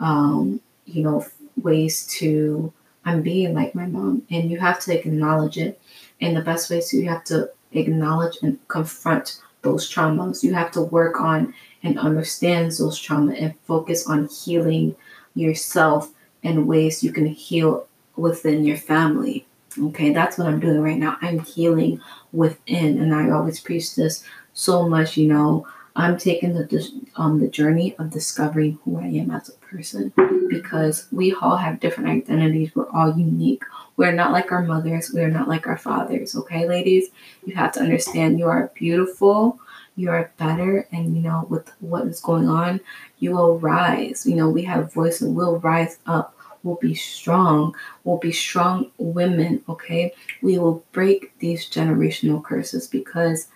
um, 0.00 0.60
you 0.84 1.02
know, 1.02 1.26
ways 1.56 2.06
to, 2.18 2.70
I'm 3.06 3.22
being 3.22 3.54
like 3.54 3.74
my 3.74 3.86
mom, 3.86 4.24
and 4.30 4.50
you 4.50 4.58
have 4.58 4.78
to 4.80 4.94
acknowledge 4.94 5.56
it. 5.56 5.80
And 6.20 6.36
the 6.36 6.42
best 6.42 6.68
way 6.68 6.76
is 6.76 6.92
you 6.92 7.08
have 7.08 7.24
to 7.24 7.48
acknowledge 7.72 8.36
and 8.42 8.58
confront 8.68 9.40
those 9.62 9.90
traumas. 9.90 10.42
You 10.42 10.52
have 10.52 10.72
to 10.72 10.82
work 10.82 11.22
on 11.22 11.54
and 11.82 11.98
understand 11.98 12.72
those 12.72 12.98
trauma 12.98 13.32
and 13.32 13.54
focus 13.64 14.06
on 14.06 14.28
healing 14.28 14.94
yourself 15.34 16.12
in 16.46 16.66
ways 16.66 17.02
you 17.02 17.12
can 17.12 17.26
heal 17.26 17.86
within 18.16 18.64
your 18.64 18.76
family. 18.76 19.46
Okay, 19.78 20.12
that's 20.12 20.38
what 20.38 20.46
I'm 20.46 20.60
doing 20.60 20.80
right 20.80 20.96
now. 20.96 21.18
I'm 21.20 21.40
healing 21.40 22.00
within, 22.32 22.98
and 22.98 23.14
I 23.14 23.30
always 23.30 23.60
preach 23.60 23.94
this 23.94 24.24
so 24.54 24.88
much, 24.88 25.16
you 25.16 25.28
know. 25.28 25.66
I'm 25.96 26.18
taking 26.18 26.52
the 26.52 27.02
um 27.16 27.40
the 27.40 27.48
journey 27.48 27.96
of 27.98 28.10
discovering 28.10 28.78
who 28.84 28.98
I 28.98 29.06
am 29.06 29.30
as 29.30 29.48
a 29.48 29.52
person 29.52 30.12
because 30.48 31.08
we 31.10 31.34
all 31.34 31.56
have 31.56 31.80
different 31.80 32.10
identities. 32.10 32.74
We're 32.74 32.90
all 32.90 33.16
unique. 33.16 33.62
We're 33.96 34.12
not 34.12 34.32
like 34.32 34.52
our 34.52 34.62
mothers. 34.62 35.10
We're 35.12 35.30
not 35.30 35.48
like 35.48 35.66
our 35.66 35.78
fathers. 35.78 36.36
Okay, 36.36 36.68
ladies, 36.68 37.08
you 37.46 37.54
have 37.54 37.72
to 37.72 37.80
understand 37.80 38.38
you 38.38 38.46
are 38.46 38.70
beautiful. 38.74 39.58
You 39.96 40.10
are 40.10 40.30
better, 40.36 40.86
and 40.92 41.16
you 41.16 41.22
know 41.22 41.46
with 41.48 41.72
what 41.80 42.06
is 42.06 42.20
going 42.20 42.48
on, 42.48 42.80
you 43.18 43.30
will 43.34 43.58
rise. 43.58 44.26
You 44.26 44.36
know 44.36 44.50
we 44.50 44.64
have 44.64 44.92
voice 44.92 45.22
and 45.22 45.34
we'll 45.34 45.58
rise 45.60 45.98
up. 46.06 46.35
We'll 46.66 46.74
be 46.74 46.96
strong. 46.96 47.76
We'll 48.02 48.16
be 48.16 48.32
strong 48.32 48.90
women. 48.98 49.62
Okay, 49.68 50.12
we 50.42 50.58
will 50.58 50.82
break 50.90 51.38
these 51.38 51.70
generational 51.70 52.42
curses 52.42 52.88
because 52.88 53.46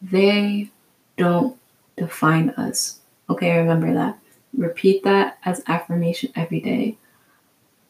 they 0.00 0.70
don't 1.18 1.58
define 1.96 2.48
us. 2.50 3.00
Okay, 3.28 3.54
remember 3.58 3.92
that. 3.92 4.18
Repeat 4.56 5.04
that 5.04 5.36
as 5.44 5.62
affirmation 5.66 6.32
every 6.36 6.60
day. 6.60 6.96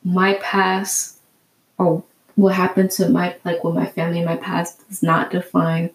My 0.02 0.34
past 0.42 1.20
or 1.78 2.02
what 2.34 2.56
happened 2.56 2.90
to 2.92 3.08
my 3.10 3.36
like 3.44 3.62
with 3.62 3.76
my 3.76 3.86
family 3.86 4.18
in 4.18 4.24
my 4.24 4.38
past 4.38 4.88
does 4.88 5.04
not 5.04 5.30
define 5.30 5.90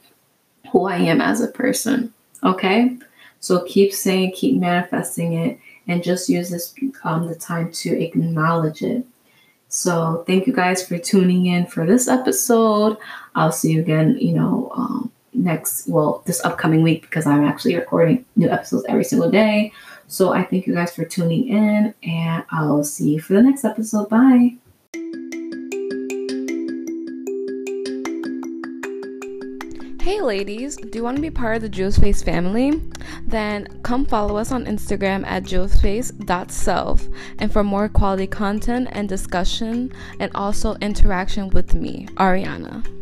who 0.71 0.85
I 0.85 0.95
am 0.99 1.19
as 1.19 1.41
a 1.41 1.49
person. 1.49 2.13
Okay? 2.45 2.97
So 3.41 3.65
keep 3.65 3.93
saying, 3.93 4.31
keep 4.37 4.57
manifesting 4.57 5.33
it, 5.33 5.59
and 5.89 6.03
just 6.03 6.29
use 6.29 6.49
this 6.51 6.73
um, 7.03 7.27
the 7.27 7.35
time 7.35 7.71
to 7.71 8.01
acknowledge 8.01 8.81
it. 8.83 9.05
So 9.67 10.23
thank 10.25 10.47
you 10.47 10.53
guys 10.53 10.87
for 10.87 10.97
tuning 10.97 11.47
in 11.47 11.65
for 11.65 11.85
this 11.85 12.07
episode. 12.07 12.97
I'll 13.35 13.51
see 13.51 13.71
you 13.73 13.81
again, 13.81 14.17
you 14.19 14.33
know, 14.33 14.71
um, 14.75 15.11
next, 15.33 15.87
well, 15.87 16.23
this 16.25 16.43
upcoming 16.45 16.83
week 16.83 17.01
because 17.01 17.25
I'm 17.25 17.43
actually 17.43 17.75
recording 17.75 18.23
new 18.35 18.49
episodes 18.49 18.85
every 18.87 19.03
single 19.03 19.29
day. 19.29 19.73
So 20.07 20.31
I 20.31 20.43
thank 20.43 20.67
you 20.67 20.73
guys 20.73 20.93
for 20.95 21.05
tuning 21.05 21.49
in 21.49 21.93
and 22.03 22.43
I'll 22.51 22.83
see 22.83 23.13
you 23.13 23.21
for 23.21 23.33
the 23.33 23.41
next 23.41 23.65
episode. 23.65 24.09
Bye. 24.09 24.57
Ladies, 30.21 30.75
do 30.75 30.99
you 30.99 31.03
want 31.03 31.15
to 31.15 31.21
be 31.21 31.31
part 31.31 31.55
of 31.55 31.61
the 31.61 31.69
Jewel 31.69 31.91
Space 31.91 32.21
family? 32.21 32.81
Then 33.25 33.79
come 33.83 34.05
follow 34.05 34.35
us 34.37 34.51
on 34.51 34.65
Instagram 34.65 35.25
at 35.25 35.43
jewelspace.self 35.43 37.07
and 37.39 37.51
for 37.51 37.63
more 37.63 37.87
quality 37.87 38.27
content 38.27 38.89
and 38.91 39.07
discussion 39.07 39.91
and 40.19 40.29
also 40.35 40.75
interaction 40.81 41.49
with 41.49 41.73
me, 41.73 42.07
Ariana. 42.15 42.98